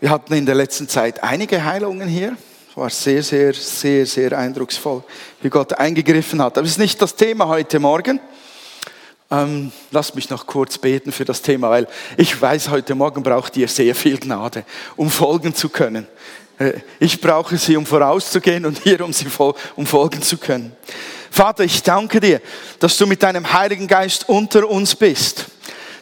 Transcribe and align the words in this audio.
Wir 0.00 0.10
hatten 0.10 0.34
in 0.34 0.46
der 0.46 0.54
letzten 0.54 0.88
Zeit 0.88 1.24
einige 1.24 1.64
Heilungen 1.64 2.06
hier. 2.08 2.36
War 2.76 2.88
sehr, 2.88 3.20
sehr, 3.20 3.52
sehr, 3.52 4.06
sehr 4.06 4.38
eindrucksvoll, 4.38 5.02
wie 5.42 5.48
Gott 5.48 5.72
eingegriffen 5.72 6.40
hat. 6.40 6.56
Aber 6.56 6.64
es 6.64 6.72
ist 6.72 6.78
nicht 6.78 7.02
das 7.02 7.16
Thema 7.16 7.48
heute 7.48 7.80
Morgen. 7.80 8.20
Ähm, 9.28 9.72
lasst 9.90 10.14
mich 10.14 10.30
noch 10.30 10.46
kurz 10.46 10.78
beten 10.78 11.10
für 11.10 11.24
das 11.24 11.42
Thema, 11.42 11.70
weil 11.70 11.88
ich 12.16 12.40
weiß, 12.40 12.68
heute 12.68 12.94
Morgen 12.94 13.24
braucht 13.24 13.56
ihr 13.56 13.66
sehr 13.66 13.92
viel 13.96 14.18
Gnade, 14.18 14.64
um 14.94 15.10
folgen 15.10 15.52
zu 15.52 15.68
können. 15.68 16.06
Äh, 16.60 16.74
ich 17.00 17.20
brauche 17.20 17.58
sie, 17.58 17.76
um 17.76 17.84
vorauszugehen 17.84 18.66
und 18.66 18.78
hier, 18.78 19.04
um 19.04 19.12
sie 19.12 19.26
um 19.74 19.84
folgen 19.84 20.22
zu 20.22 20.38
können. 20.38 20.76
Vater, 21.28 21.64
ich 21.64 21.82
danke 21.82 22.20
dir, 22.20 22.40
dass 22.78 22.96
du 22.96 23.06
mit 23.08 23.20
deinem 23.20 23.52
Heiligen 23.52 23.88
Geist 23.88 24.28
unter 24.28 24.68
uns 24.70 24.94
bist. 24.94 25.46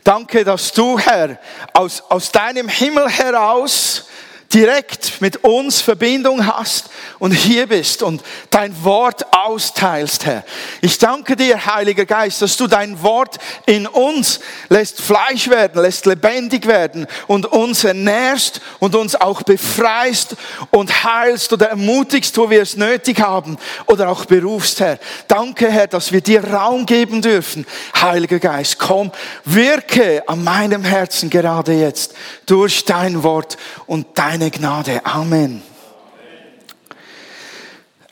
Danke, 0.06 0.44
dass 0.44 0.70
du, 0.70 1.00
Herr, 1.00 1.36
aus, 1.72 2.00
aus 2.08 2.30
deinem 2.30 2.68
Himmel 2.68 3.10
heraus 3.10 4.06
direkt 4.52 5.20
mit 5.20 5.44
uns 5.44 5.80
Verbindung 5.80 6.46
hast 6.46 6.90
und 7.18 7.32
hier 7.32 7.66
bist 7.66 8.02
und 8.02 8.22
dein 8.50 8.84
Wort 8.84 9.26
austeilst, 9.34 10.26
Herr. 10.26 10.44
Ich 10.80 10.98
danke 10.98 11.36
dir, 11.36 11.66
Heiliger 11.66 12.06
Geist, 12.06 12.42
dass 12.42 12.56
du 12.56 12.66
dein 12.66 13.02
Wort 13.02 13.38
in 13.66 13.86
uns 13.86 14.40
lässt 14.68 15.00
Fleisch 15.00 15.48
werden, 15.48 15.82
lässt 15.82 16.06
lebendig 16.06 16.66
werden 16.66 17.06
und 17.26 17.46
uns 17.46 17.84
ernährst 17.84 18.60
und 18.78 18.94
uns 18.94 19.14
auch 19.14 19.42
befreist 19.42 20.36
und 20.70 21.04
heilst 21.04 21.52
oder 21.52 21.68
ermutigst, 21.70 22.36
wo 22.38 22.48
wir 22.48 22.62
es 22.62 22.76
nötig 22.76 23.20
haben 23.20 23.58
oder 23.86 24.08
auch 24.08 24.24
berufst, 24.26 24.80
Herr. 24.80 24.98
Danke, 25.28 25.70
Herr, 25.70 25.86
dass 25.86 26.12
wir 26.12 26.20
dir 26.20 26.44
Raum 26.44 26.86
geben 26.86 27.20
dürfen. 27.20 27.66
Heiliger 28.00 28.38
Geist, 28.38 28.78
komm, 28.78 29.10
wirke 29.44 30.22
an 30.28 30.44
meinem 30.44 30.84
Herzen 30.84 31.30
gerade 31.30 31.72
jetzt 31.72 32.14
durch 32.46 32.84
dein 32.84 33.22
Wort 33.22 33.56
und 33.86 34.06
deine 34.14 34.35
deine 34.38 34.50
Gnade. 34.50 35.00
Amen. 35.06 35.62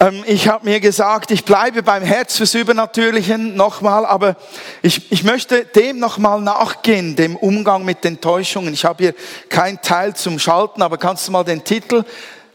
Ähm, 0.01 0.25
ich 0.27 0.49
habe 0.49 0.65
mir 0.65 0.81
gesagt, 0.81 1.31
ich 1.31 1.45
bleibe 1.45 1.83
beim 1.83 2.03
Herz 2.03 2.39
fürs 2.39 2.55
Übernatürlichen 2.55 3.57
nochmal, 3.57 4.07
aber 4.07 4.37
ich, 4.81 5.13
ich 5.13 5.23
möchte 5.23 5.67
dem 5.67 5.99
nochmal 5.99 6.41
nachgehen, 6.41 7.15
dem 7.15 7.37
Umgang 7.37 7.85
mit 7.85 8.07
Enttäuschungen. 8.07 8.73
Ich 8.73 8.87
habe 8.87 9.05
hier 9.05 9.15
kein 9.51 9.83
Teil 9.83 10.17
zum 10.17 10.39
Schalten, 10.39 10.81
aber 10.81 10.97
kannst 10.97 11.29
du 11.29 11.33
mal 11.33 11.45
den 11.45 11.63
Titel 11.63 12.05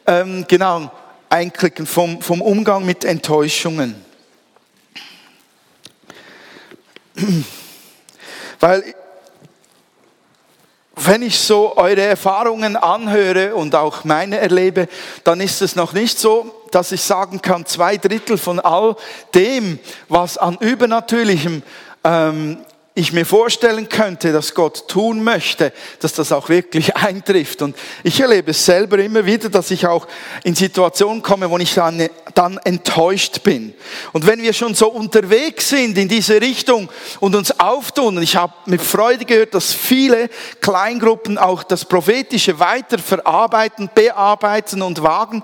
ähm, 0.07 0.45
genau 0.47 0.91
einklicken 1.29 1.85
vom, 1.85 2.23
vom 2.23 2.41
Umgang 2.41 2.87
mit 2.87 3.05
Enttäuschungen. 3.05 4.03
Weil 8.59 8.95
wenn 11.05 11.21
ich 11.21 11.39
so 11.39 11.77
eure 11.77 12.01
Erfahrungen 12.01 12.75
anhöre 12.75 13.55
und 13.55 13.75
auch 13.75 14.03
meine 14.03 14.37
erlebe, 14.37 14.87
dann 15.23 15.39
ist 15.39 15.61
es 15.61 15.75
noch 15.75 15.93
nicht 15.93 16.19
so, 16.19 16.63
dass 16.71 16.91
ich 16.91 17.01
sagen 17.01 17.41
kann, 17.41 17.65
zwei 17.65 17.97
Drittel 17.97 18.37
von 18.37 18.59
all 18.59 18.95
dem, 19.33 19.79
was 20.07 20.37
an 20.37 20.57
Übernatürlichem 20.59 21.63
ähm, 22.03 22.57
ich 22.99 23.13
mir 23.13 23.25
vorstellen 23.25 23.87
könnte, 23.87 24.33
dass 24.33 24.53
Gott 24.53 24.89
tun 24.89 25.23
möchte, 25.23 25.71
dass 26.01 26.13
das 26.13 26.31
auch 26.31 26.49
wirklich 26.49 26.95
eintrifft. 26.97 27.61
Und 27.61 27.75
ich 28.03 28.19
erlebe 28.19 28.51
es 28.51 28.65
selber 28.65 28.99
immer 28.99 29.25
wieder, 29.25 29.49
dass 29.49 29.71
ich 29.71 29.87
auch 29.87 30.05
in 30.43 30.53
Situationen 30.53 31.21
komme, 31.21 31.49
wo 31.49 31.57
ich 31.57 31.73
dann, 31.73 32.09
dann 32.35 32.57
enttäuscht 32.57 33.41
bin. 33.43 33.73
Und 34.11 34.27
wenn 34.27 34.41
wir 34.41 34.51
schon 34.51 34.75
so 34.75 34.89
unterwegs 34.89 35.69
sind 35.69 35.97
in 35.97 36.09
diese 36.09 36.41
Richtung 36.41 36.89
und 37.21 37.35
uns 37.35 37.57
auftun, 37.59 38.17
und 38.17 38.23
ich 38.23 38.35
habe 38.35 38.53
mit 38.65 38.81
Freude 38.81 39.23
gehört, 39.23 39.53
dass 39.53 39.73
viele 39.73 40.29
Kleingruppen 40.59 41.37
auch 41.37 41.63
das 41.63 41.85
Prophetische 41.85 42.59
weiter 42.59 42.99
verarbeiten, 42.99 43.89
bearbeiten 43.95 44.81
und 44.81 45.01
wagen, 45.01 45.43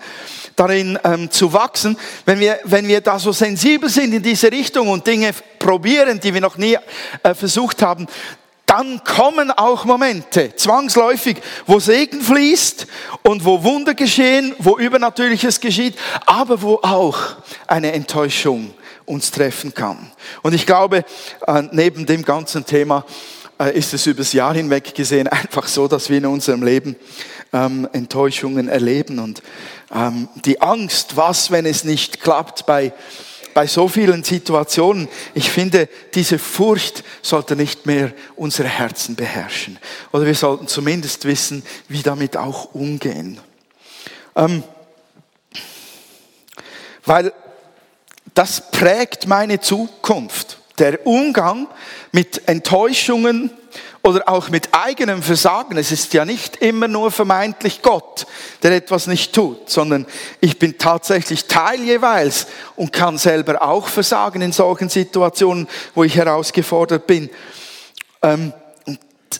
darin 0.57 0.99
ähm, 1.03 1.31
zu 1.31 1.53
wachsen, 1.53 1.97
wenn 2.25 2.39
wir, 2.39 2.59
wenn 2.65 2.87
wir 2.87 3.01
da 3.01 3.17
so 3.17 3.31
sensibel 3.31 3.89
sind 3.89 4.13
in 4.13 4.23
diese 4.23 4.51
Richtung 4.51 4.89
und 4.89 5.07
Dinge 5.07 5.33
probieren, 5.65 6.19
die 6.19 6.33
wir 6.33 6.41
noch 6.41 6.57
nie 6.57 6.77
äh, 7.23 7.33
versucht 7.45 7.83
haben, 7.83 8.07
dann 8.65 9.03
kommen 9.03 9.51
auch 9.51 9.85
Momente, 9.85 10.55
zwangsläufig, 10.55 11.37
wo 11.67 11.79
Segen 11.79 12.19
fließt 12.19 12.87
und 13.21 13.45
wo 13.45 13.63
Wunder 13.63 13.93
geschehen, 13.93 14.55
wo 14.57 14.79
Übernatürliches 14.79 15.59
geschieht, 15.59 15.95
aber 16.25 16.63
wo 16.63 16.79
auch 16.81 17.19
eine 17.67 17.91
Enttäuschung 17.91 18.73
uns 19.05 19.29
treffen 19.29 19.75
kann. 19.75 20.11
Und 20.41 20.55
ich 20.55 20.65
glaube, 20.65 21.05
äh, 21.45 21.63
neben 21.71 22.07
dem 22.07 22.25
ganzen 22.25 22.65
Thema 22.65 23.05
äh, 23.59 23.77
ist 23.77 23.93
es 23.93 24.07
übers 24.07 24.33
Jahr 24.33 24.55
hinweg 24.55 24.95
gesehen 24.95 25.27
einfach 25.27 25.67
so, 25.67 25.87
dass 25.87 26.09
wir 26.09 26.17
in 26.17 26.25
unserem 26.25 26.63
Leben 26.63 26.95
ähm, 27.53 27.87
Enttäuschungen 27.93 28.69
erleben 28.69 29.19
und 29.19 29.43
ähm, 29.93 30.27
die 30.43 30.59
Angst, 30.61 31.15
was, 31.15 31.51
wenn 31.51 31.67
es 31.67 31.83
nicht 31.83 32.21
klappt 32.21 32.65
bei 32.65 32.91
bei 33.55 33.67
so 33.67 33.87
vielen 33.87 34.25
Situationen. 34.25 35.07
Ich 35.33 35.49
finde, 35.49 35.87
diese 36.13 36.37
Furcht 36.39 37.05
sollte 37.21 37.55
nicht 37.55 37.85
mehr 37.85 38.11
unsere 38.35 38.67
Herzen 38.67 39.15
beherrschen. 39.15 39.79
Oder 40.11 40.25
wir 40.25 40.35
sollten 40.35 40.67
zumindest 40.67 41.23
wissen, 41.23 41.63
wie 41.87 42.03
damit 42.03 42.35
auch 42.35 42.75
umgehen. 42.75 43.39
Ähm, 44.35 44.61
weil 47.05 47.31
das 48.33 48.71
prägt 48.71 49.25
meine 49.25 49.61
Zukunft. 49.61 50.57
Der 50.77 51.07
Umgang 51.07 51.69
mit 52.11 52.49
Enttäuschungen 52.49 53.51
oder 54.05 54.29
auch 54.29 54.49
mit 54.49 54.69
eigenem 54.71 55.23
Versagen. 55.23 55.79
Es 55.79 55.91
ist 55.91 56.13
ja 56.13 56.25
nicht 56.25 56.57
immer 56.57 56.87
nur 56.87 57.09
vermeintlich 57.09 57.81
Gott, 57.81 58.27
der 58.61 58.71
etwas 58.73 59.07
nicht 59.07 59.33
tut, 59.33 59.67
sondern 59.67 60.05
ich 60.41 60.59
bin 60.59 60.77
tatsächlich 60.77 61.45
Teil 61.45 61.81
jeweils 61.81 62.45
und 62.75 62.93
kann 62.93 63.17
selber 63.17 63.63
auch 63.63 63.87
versagen 63.87 64.43
in 64.43 64.51
solchen 64.51 64.89
Situationen, 64.89 65.67
wo 65.95 66.03
ich 66.03 66.15
herausgefordert 66.15 67.07
bin. 67.07 67.31
Ähm, 68.21 68.53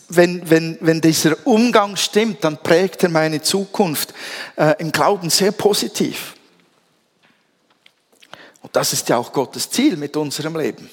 wenn, 0.08 0.50
wenn, 0.50 0.78
wenn 0.80 1.00
dieser 1.00 1.36
Umgang 1.46 1.94
stimmt, 1.94 2.42
dann 2.42 2.60
prägt 2.60 3.04
er 3.04 3.08
meine 3.08 3.40
Zukunft 3.40 4.14
äh, 4.56 4.74
im 4.78 4.90
Glauben 4.90 5.30
sehr 5.30 5.52
positiv. 5.52 6.34
Und 8.62 8.74
das 8.74 8.92
ist 8.92 9.08
ja 9.08 9.16
auch 9.16 9.32
Gottes 9.32 9.70
Ziel 9.70 9.96
mit 9.96 10.16
unserem 10.16 10.56
Leben, 10.56 10.90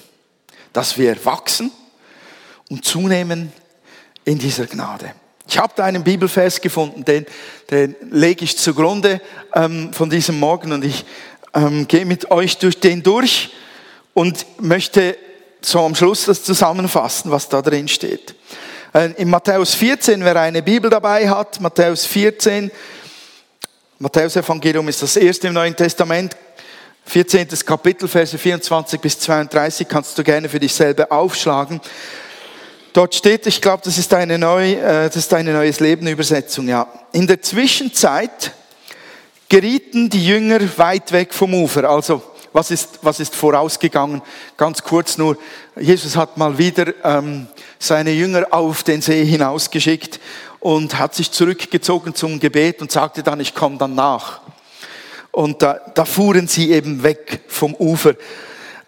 dass 0.72 0.96
wir 0.96 1.24
wachsen 1.24 1.72
und 2.70 2.84
zunehmen 2.84 3.52
in 4.24 4.38
dieser 4.38 4.66
Gnade. 4.66 5.12
Ich 5.46 5.58
habe 5.58 5.72
da 5.76 5.84
einen 5.84 6.02
Bibelvers 6.02 6.60
gefunden, 6.60 7.04
den, 7.04 7.26
den 7.70 7.94
lege 8.10 8.44
ich 8.44 8.56
zugrunde 8.56 9.20
ähm, 9.54 9.92
von 9.92 10.08
diesem 10.08 10.38
Morgen 10.38 10.72
und 10.72 10.84
ich 10.84 11.04
ähm, 11.52 11.86
gehe 11.86 12.06
mit 12.06 12.30
euch 12.30 12.56
durch 12.58 12.80
den 12.80 13.02
durch 13.02 13.50
und 14.14 14.46
möchte 14.60 15.16
so 15.60 15.80
am 15.80 15.94
Schluss 15.94 16.24
das 16.24 16.44
zusammenfassen, 16.44 17.30
was 17.30 17.48
da 17.48 17.60
drin 17.60 17.88
steht. 17.88 18.34
Äh, 18.94 19.10
in 19.16 19.28
Matthäus 19.28 19.74
14, 19.74 20.24
wer 20.24 20.36
eine 20.36 20.62
Bibel 20.62 20.88
dabei 20.88 21.28
hat, 21.28 21.60
Matthäus 21.60 22.06
14, 22.06 22.70
Matthäus 23.98 24.36
Evangelium 24.36 24.88
ist 24.88 25.02
das 25.02 25.16
erste 25.16 25.48
im 25.48 25.54
Neuen 25.54 25.76
Testament, 25.76 26.36
14. 27.06 27.48
Kapitel, 27.66 28.08
Verse 28.08 28.36
24 28.36 29.00
bis 29.00 29.18
32, 29.20 29.86
kannst 29.86 30.16
du 30.16 30.24
gerne 30.24 30.48
für 30.48 30.58
dich 30.58 30.72
selber 30.72 31.12
aufschlagen. 31.12 31.80
Dort 32.94 33.12
steht, 33.12 33.44
ich 33.48 33.60
glaube, 33.60 33.82
das 33.84 33.98
ist 33.98 34.14
eine 34.14 34.38
neue, 34.38 34.76
äh, 34.76 35.06
das 35.06 35.16
ist 35.16 35.34
eine 35.34 35.52
neues 35.52 35.80
Leben 35.80 36.06
Übersetzung, 36.06 36.68
ja. 36.68 36.86
In 37.10 37.26
der 37.26 37.42
Zwischenzeit 37.42 38.52
gerieten 39.48 40.08
die 40.08 40.24
Jünger 40.24 40.60
weit 40.76 41.10
weg 41.10 41.34
vom 41.34 41.54
Ufer. 41.54 41.90
Also, 41.90 42.22
was 42.52 42.70
ist, 42.70 43.00
was 43.02 43.18
ist 43.18 43.34
vorausgegangen? 43.34 44.22
Ganz 44.56 44.80
kurz 44.80 45.18
nur, 45.18 45.36
Jesus 45.74 46.14
hat 46.14 46.36
mal 46.36 46.56
wieder 46.56 46.94
ähm, 47.02 47.48
seine 47.80 48.12
Jünger 48.12 48.46
auf 48.52 48.84
den 48.84 49.02
See 49.02 49.24
hinausgeschickt 49.24 50.20
und 50.60 50.96
hat 50.96 51.16
sich 51.16 51.32
zurückgezogen 51.32 52.14
zum 52.14 52.38
Gebet 52.38 52.80
und 52.80 52.92
sagte 52.92 53.24
dann, 53.24 53.40
ich 53.40 53.56
komme 53.56 53.76
dann 53.76 53.96
nach. 53.96 54.40
Und 55.32 55.62
da, 55.62 55.80
da 55.96 56.04
fuhren 56.04 56.46
sie 56.46 56.70
eben 56.70 57.02
weg 57.02 57.40
vom 57.48 57.74
Ufer. 57.74 58.14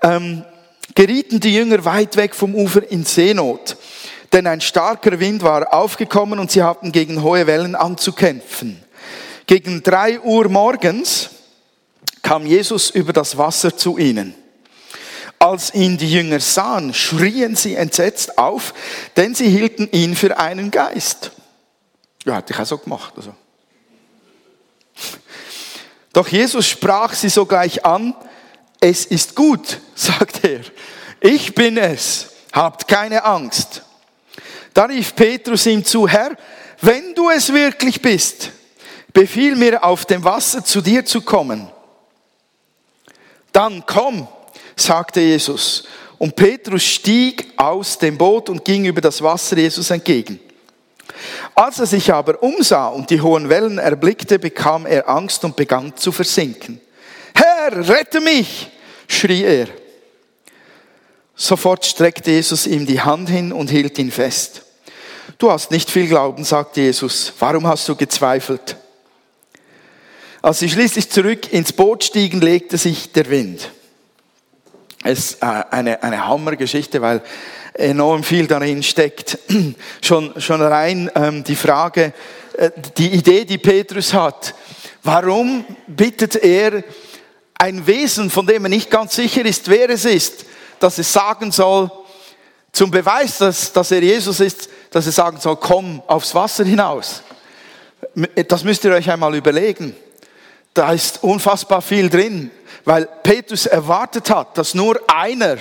Ähm, 0.00 0.44
gerieten 0.94 1.40
die 1.40 1.56
Jünger 1.56 1.84
weit 1.84 2.16
weg 2.16 2.36
vom 2.36 2.54
Ufer 2.54 2.88
in 2.88 3.04
Seenot 3.04 3.76
denn 4.32 4.46
ein 4.46 4.60
starker 4.60 5.20
Wind 5.20 5.42
war 5.42 5.72
aufgekommen 5.72 6.38
und 6.38 6.50
sie 6.50 6.62
hatten 6.62 6.92
gegen 6.92 7.22
hohe 7.22 7.46
Wellen 7.46 7.74
anzukämpfen. 7.74 8.82
Gegen 9.46 9.82
drei 9.82 10.20
Uhr 10.20 10.48
morgens 10.48 11.30
kam 12.22 12.46
Jesus 12.46 12.90
über 12.90 13.12
das 13.12 13.38
Wasser 13.38 13.76
zu 13.76 13.98
ihnen. 13.98 14.34
Als 15.38 15.74
ihn 15.74 15.96
die 15.96 16.10
Jünger 16.10 16.40
sahen, 16.40 16.94
schrien 16.94 17.54
sie 17.54 17.76
entsetzt 17.76 18.38
auf, 18.38 18.74
denn 19.16 19.34
sie 19.34 19.48
hielten 19.48 19.88
ihn 19.92 20.16
für 20.16 20.38
einen 20.38 20.70
Geist. 20.70 21.30
Ja, 22.24 22.36
hätte 22.36 22.52
ich 22.52 22.58
auch 22.58 22.66
so 22.66 22.78
gemacht. 22.78 23.12
Also. 23.16 23.34
Doch 26.12 26.26
Jesus 26.26 26.66
sprach 26.66 27.12
sie 27.14 27.28
sogleich 27.28 27.84
an, 27.84 28.14
es 28.80 29.04
ist 29.04 29.36
gut, 29.36 29.80
sagt 29.94 30.44
er, 30.44 30.60
ich 31.20 31.54
bin 31.54 31.76
es, 31.76 32.30
habt 32.52 32.88
keine 32.88 33.24
Angst. 33.24 33.82
Da 34.76 34.84
rief 34.84 35.16
Petrus 35.16 35.64
ihm 35.64 35.82
zu, 35.82 36.06
Herr, 36.06 36.36
wenn 36.82 37.14
du 37.14 37.30
es 37.30 37.50
wirklich 37.50 38.02
bist, 38.02 38.50
befiehl 39.10 39.56
mir 39.56 39.82
auf 39.82 40.04
dem 40.04 40.22
Wasser 40.22 40.62
zu 40.62 40.82
dir 40.82 41.02
zu 41.02 41.22
kommen. 41.22 41.70
Dann 43.52 43.82
komm, 43.86 44.28
sagte 44.76 45.22
Jesus. 45.22 45.84
Und 46.18 46.36
Petrus 46.36 46.82
stieg 46.82 47.54
aus 47.56 47.96
dem 47.96 48.18
Boot 48.18 48.50
und 48.50 48.66
ging 48.66 48.84
über 48.84 49.00
das 49.00 49.22
Wasser 49.22 49.56
Jesus 49.56 49.90
entgegen. 49.90 50.38
Als 51.54 51.78
er 51.78 51.86
sich 51.86 52.12
aber 52.12 52.42
umsah 52.42 52.88
und 52.88 53.08
die 53.08 53.22
hohen 53.22 53.48
Wellen 53.48 53.78
erblickte, 53.78 54.38
bekam 54.38 54.84
er 54.84 55.08
Angst 55.08 55.42
und 55.42 55.56
begann 55.56 55.96
zu 55.96 56.12
versinken. 56.12 56.82
Herr, 57.34 57.88
rette 57.88 58.20
mich! 58.20 58.70
schrie 59.08 59.42
er. 59.42 59.68
Sofort 61.34 61.86
streckte 61.86 62.30
Jesus 62.30 62.66
ihm 62.66 62.84
die 62.84 63.00
Hand 63.00 63.30
hin 63.30 63.54
und 63.54 63.70
hielt 63.70 63.98
ihn 63.98 64.10
fest. 64.10 64.65
Du 65.38 65.50
hast 65.50 65.70
nicht 65.70 65.90
viel 65.90 66.08
Glauben, 66.08 66.44
sagte 66.44 66.80
Jesus. 66.80 67.30
Warum 67.38 67.66
hast 67.66 67.86
du 67.90 67.94
gezweifelt? 67.94 68.76
Als 70.40 70.60
sie 70.60 70.70
schließlich 70.70 71.10
zurück 71.10 71.52
ins 71.52 71.74
Boot 71.74 72.04
stiegen, 72.04 72.40
legte 72.40 72.78
sich 72.78 73.12
der 73.12 73.28
Wind. 73.28 73.70
Es 75.04 75.18
ist 75.18 75.42
äh, 75.42 75.62
eine, 75.70 76.02
eine 76.02 76.26
Hammergeschichte, 76.26 77.02
weil 77.02 77.20
enorm 77.74 78.24
viel 78.24 78.46
darin 78.46 78.82
steckt. 78.82 79.38
Schon, 80.00 80.40
schon 80.40 80.62
rein 80.62 81.10
ähm, 81.14 81.44
die 81.44 81.56
Frage, 81.56 82.14
äh, 82.56 82.70
die 82.96 83.12
Idee, 83.12 83.44
die 83.44 83.58
Petrus 83.58 84.14
hat. 84.14 84.54
Warum 85.02 85.66
bittet 85.86 86.36
er 86.36 86.82
ein 87.58 87.86
Wesen, 87.86 88.30
von 88.30 88.46
dem 88.46 88.64
er 88.64 88.70
nicht 88.70 88.90
ganz 88.90 89.14
sicher 89.14 89.44
ist, 89.44 89.68
wer 89.68 89.90
es 89.90 90.06
ist, 90.06 90.46
dass 90.80 90.96
es 90.96 91.12
sagen 91.12 91.52
soll, 91.52 91.90
zum 92.76 92.90
Beweis, 92.90 93.38
dass, 93.38 93.72
dass 93.72 93.90
er 93.90 94.02
Jesus 94.02 94.38
ist, 94.38 94.68
dass 94.90 95.06
er 95.06 95.12
sagen 95.12 95.40
soll, 95.40 95.56
komm 95.56 96.02
aufs 96.06 96.34
Wasser 96.34 96.62
hinaus. 96.62 97.22
Das 98.48 98.64
müsst 98.64 98.84
ihr 98.84 98.92
euch 98.92 99.10
einmal 99.10 99.34
überlegen. 99.34 99.96
Da 100.74 100.92
ist 100.92 101.22
unfassbar 101.22 101.80
viel 101.80 102.10
drin, 102.10 102.50
weil 102.84 103.06
Petrus 103.22 103.64
erwartet 103.64 104.28
hat, 104.28 104.58
dass 104.58 104.74
nur 104.74 105.00
einer 105.06 105.56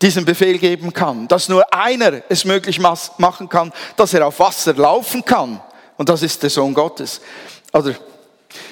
diesen 0.00 0.24
Befehl 0.24 0.58
geben 0.58 0.92
kann, 0.92 1.26
dass 1.26 1.48
nur 1.48 1.74
einer 1.74 2.22
es 2.28 2.44
möglich 2.44 2.78
machen 2.78 3.48
kann, 3.48 3.72
dass 3.96 4.14
er 4.14 4.24
auf 4.24 4.38
Wasser 4.38 4.74
laufen 4.74 5.24
kann. 5.24 5.60
Und 5.96 6.08
das 6.08 6.22
ist 6.22 6.44
der 6.44 6.50
Sohn 6.50 6.74
Gottes. 6.74 7.20
Oder 7.72 7.96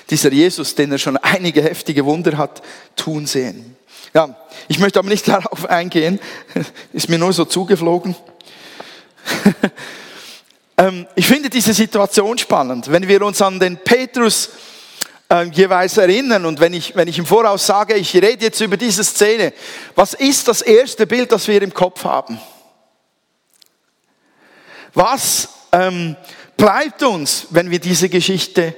dieser 0.09 0.31
Jesus, 0.31 0.77
den 0.77 0.93
er 0.93 0.99
schon 0.99 1.17
einige 1.17 1.61
heftige 1.61 2.05
Wunder 2.05 2.39
hat 2.39 2.63
tun 2.95 3.27
sehen. 3.27 3.77
Ja, 4.13 4.37
ich 4.69 4.79
möchte 4.79 4.99
aber 4.99 5.09
nicht 5.09 5.27
darauf 5.29 5.67
eingehen, 5.67 6.21
ist 6.93 7.09
mir 7.09 7.19
nur 7.19 7.33
so 7.33 7.45
zugeflogen. 7.45 8.15
Ähm, 10.77 11.07
ich 11.15 11.29
finde 11.29 11.49
diese 11.49 11.73
Situation 11.73 12.37
spannend. 12.37 12.91
Wenn 12.91 13.07
wir 13.07 13.23
uns 13.23 13.41
an 13.41 13.61
den 13.61 13.77
Petrus 13.77 14.51
äh, 15.29 15.45
jeweils 15.45 15.97
erinnern 15.99 16.45
und 16.47 16.59
wenn 16.59 16.75
ich, 16.75 16.97
wenn 16.97 17.07
ich 17.07 17.17
im 17.17 17.27
Voraus 17.27 17.65
sage, 17.65 17.95
ich 17.95 18.13
rede 18.13 18.47
jetzt 18.47 18.61
über 18.61 18.77
diese 18.77 19.05
Szene, 19.05 19.53
was 19.95 20.15
ist 20.15 20.49
das 20.49 20.63
erste 20.63 21.07
Bild, 21.07 21.31
das 21.31 21.47
wir 21.47 21.63
im 21.63 21.73
Kopf 21.73 22.03
haben? 22.03 22.41
Was 24.95 25.49
ähm, 25.71 26.17
bleibt 26.57 27.05
uns, 27.05 27.47
wenn 27.51 27.71
wir 27.71 27.79
diese 27.79 28.09
Geschichte 28.09 28.75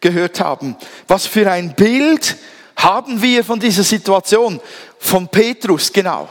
gehört 0.00 0.40
haben. 0.40 0.76
Was 1.08 1.26
für 1.26 1.50
ein 1.50 1.74
Bild 1.74 2.36
haben 2.76 3.20
wir 3.20 3.44
von 3.44 3.58
dieser 3.58 3.82
Situation? 3.82 4.60
Von 4.98 5.28
Petrus, 5.28 5.92
genau. 5.92 6.28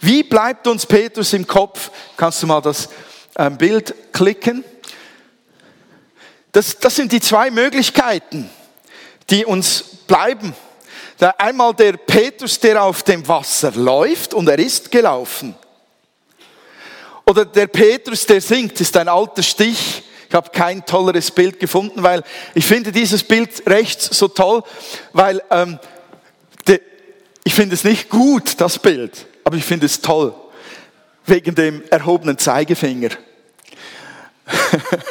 Wie 0.00 0.22
bleibt 0.22 0.66
uns 0.66 0.86
Petrus 0.86 1.32
im 1.32 1.46
Kopf? 1.46 1.90
Kannst 2.16 2.42
du 2.42 2.46
mal 2.46 2.60
das 2.60 2.88
ähm, 3.36 3.58
Bild 3.58 3.94
klicken? 4.12 4.64
Das, 6.52 6.78
das 6.78 6.96
sind 6.96 7.12
die 7.12 7.20
zwei 7.20 7.50
Möglichkeiten, 7.50 8.48
die 9.28 9.44
uns 9.44 9.82
bleiben. 10.06 10.54
einmal 11.36 11.74
der 11.74 11.92
Petrus, 11.96 12.58
der 12.58 12.82
auf 12.82 13.02
dem 13.02 13.26
Wasser 13.26 13.72
läuft 13.72 14.34
und 14.34 14.48
er 14.48 14.58
ist 14.58 14.90
gelaufen. 14.90 15.54
Oder 17.26 17.44
der 17.44 17.66
Petrus, 17.66 18.24
der 18.24 18.40
singt, 18.40 18.80
ist 18.80 18.96
ein 18.96 19.08
alter 19.08 19.42
Stich 19.42 20.02
ich 20.28 20.34
habe 20.34 20.50
kein 20.50 20.84
tolleres 20.84 21.30
Bild 21.30 21.58
gefunden, 21.58 22.02
weil 22.02 22.22
ich 22.54 22.66
finde 22.66 22.92
dieses 22.92 23.22
Bild 23.24 23.62
rechts 23.66 24.18
so 24.18 24.28
toll, 24.28 24.62
weil 25.14 25.42
ähm, 25.50 25.78
de, 26.66 26.82
ich 27.44 27.54
finde 27.54 27.74
es 27.74 27.82
nicht 27.82 28.10
gut, 28.10 28.60
das 28.60 28.78
Bild, 28.78 29.26
aber 29.44 29.56
ich 29.56 29.64
finde 29.64 29.86
es 29.86 30.02
toll, 30.02 30.34
wegen 31.24 31.54
dem 31.54 31.82
erhobenen 31.90 32.36
Zeigefinger. 32.36 33.08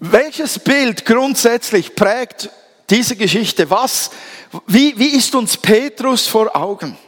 Welches 0.00 0.58
Bild 0.58 1.04
grundsätzlich 1.04 1.94
prägt 1.94 2.50
diese 2.90 3.14
Geschichte? 3.14 3.70
Was, 3.70 4.10
wie, 4.66 4.98
wie 4.98 5.16
ist 5.16 5.32
uns 5.36 5.56
Petrus 5.56 6.26
vor 6.26 6.56
Augen? 6.56 6.98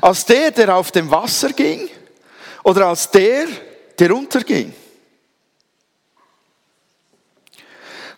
Als 0.00 0.24
der, 0.24 0.52
der 0.52 0.76
auf 0.76 0.92
dem 0.92 1.10
Wasser 1.10 1.52
ging, 1.52 1.88
oder 2.64 2.88
als 2.88 3.08
der, 3.10 3.46
der 3.96 4.16
unterging. 4.16 4.74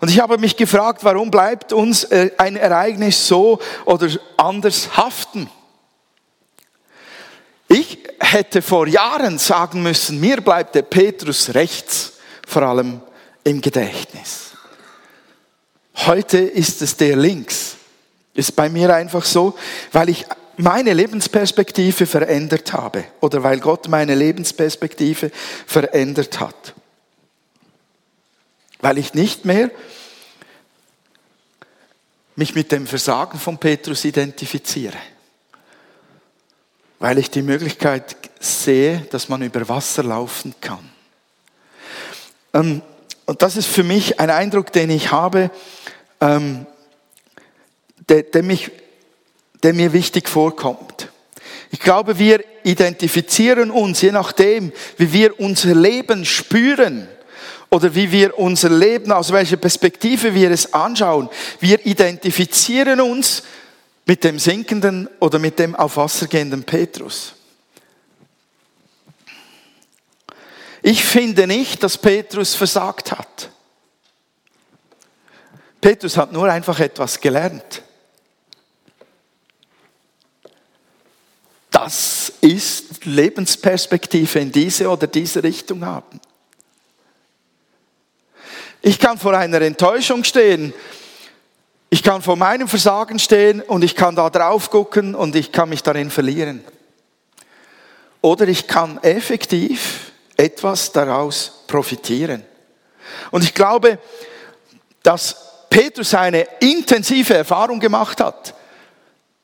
Und 0.01 0.11
ich 0.11 0.21
habe 0.21 0.39
mich 0.39 0.57
gefragt, 0.57 1.05
warum 1.05 1.31
bleibt 1.31 1.73
uns 1.73 2.05
äh, 2.05 2.31
ein 2.39 2.57
Ereignis 2.57 3.27
so 3.27 3.59
oder 3.85 4.09
anders 4.37 4.97
haften? 4.97 5.51
Ich 7.69 7.99
hätte 8.21 8.63
vor 8.63 8.87
Jahren 8.87 9.39
sagen 9.39 9.83
müssen, 9.83 10.21
mir 10.21 10.41
bleibt 10.41 10.75
der 10.75 10.83
Petrus 10.83 11.55
rechts, 11.55 12.13
vor 12.47 12.63
allem 12.63 13.01
im 13.43 13.61
Gedächtnis. 13.61 14.53
Heute 16.07 16.39
ist 16.39 16.83
es 16.83 16.97
der 16.97 17.17
links. 17.17 17.77
Ist 18.35 18.55
bei 18.55 18.69
mir 18.69 18.95
einfach 18.95 19.25
so, 19.25 19.57
weil 19.93 20.11
ich 20.11 20.27
meine 20.59 20.93
Lebensperspektive 20.93 22.07
verändert 22.07 22.73
habe 22.73 23.05
oder 23.21 23.43
weil 23.43 23.61
Gott 23.61 23.89
meine 23.89 24.15
Lebensperspektive 24.15 25.31
verändert 25.67 26.41
hat. 26.41 26.75
Weil 28.81 28.99
ich 28.99 29.15
nicht 29.15 29.45
mehr 29.45 29.71
mich 32.37 32.55
mit 32.55 32.71
dem 32.71 32.87
Versagen 32.87 33.39
von 33.39 33.59
Petrus 33.59 34.05
identifiziere. 34.05 34.99
Weil 36.99 37.19
ich 37.19 37.31
die 37.31 37.43
Möglichkeit 37.43 38.17
sehe, 38.41 39.07
dass 39.11 39.29
man 39.29 39.43
über 39.43 39.69
Wasser 39.69 40.03
laufen 40.03 40.55
kann. 40.61 40.91
Ähm, 42.53 42.83
und 43.25 43.43
das 43.43 43.57
ist 43.57 43.67
für 43.67 43.83
mich 43.83 44.21
ein 44.21 44.31
Eindruck, 44.31 44.73
den 44.73 44.91
ich 44.91 45.11
habe, 45.11 45.51
ähm, 46.21 46.67
der, 48.09 48.23
der 48.23 48.43
mich 48.43 48.71
der 49.63 49.75
mir 49.75 49.93
wichtig 49.93 50.29
vorkommt. 50.29 51.09
Ich 51.71 51.81
glaube, 51.81 52.19
wir 52.19 52.45
identifizieren 52.65 53.71
uns, 53.71 54.01
je 54.01 54.13
nachdem, 54.13 54.73
wie 54.97 55.13
wir 55.13 55.41
unser 55.41 55.75
Leben 55.75 56.25
spüren 56.25 57.09
oder 57.71 57.95
wie 57.95 58.13
wir 58.13 58.39
unser 58.39 58.71
Leben, 58.71 59.13
aus 59.13 59.33
welcher 59.33 59.57
Perspektive 59.57 60.35
wir 60.35 60.51
es 60.51 60.73
anschauen. 60.73 61.29
Wir 61.61 61.85
identifizieren 61.85 63.01
uns 63.01 63.43
mit 64.07 64.23
dem 64.23 64.39
sinkenden 64.39 65.09
oder 65.19 65.39
mit 65.39 65.59
dem 65.59 65.75
auf 65.75 65.97
Wasser 65.97 66.29
gehenden 66.29 66.63
Petrus. 66.63 67.35
Ich 70.83 71.05
finde 71.05 71.49
nicht, 71.49 71.83
dass 71.83 71.99
Petrus 71.99 72.55
versagt 72.55 73.11
hat. 73.11 73.51
Petrus 75.81 76.17
hat 76.17 76.33
nur 76.33 76.51
einfach 76.51 76.79
etwas 76.79 77.21
gelernt. 77.21 77.83
Das 81.77 82.33
ist 82.41 83.05
Lebensperspektive 83.05 84.39
in 84.39 84.51
diese 84.51 84.89
oder 84.89 85.07
diese 85.07 85.43
Richtung 85.43 85.85
haben. 85.85 86.23
Ich 88.81 88.99
kann 88.99 89.19
vor 89.19 89.35
einer 89.35 89.61
Enttäuschung 89.61 90.25
stehen. 90.25 90.73
Ich 91.91 92.03
kann 92.03 92.23
vor 92.23 92.37
meinem 92.37 92.67
Versagen 92.67 93.19
stehen 93.19 93.61
und 93.61 93.85
ich 93.85 93.95
kann 93.95 94.17
da 94.17 94.31
drauf 94.31 94.71
gucken 94.71 95.15
und 95.15 95.37
ich 95.37 95.53
kann 95.53 95.69
mich 95.69 95.83
darin 95.83 96.11
verlieren. 96.11 96.65
Oder 98.23 98.49
ich 98.49 98.67
kann 98.67 98.99
effektiv 99.03 100.13
etwas 100.35 100.93
daraus 100.93 101.63
profitieren. 101.67 102.43
Und 103.31 103.45
ich 103.45 103.53
glaube, 103.53 103.99
dass 105.03 105.69
Petrus 105.69 106.15
eine 106.15 106.47
intensive 106.61 107.35
Erfahrung 107.35 107.81
gemacht 107.81 108.23
hat. 108.23 108.55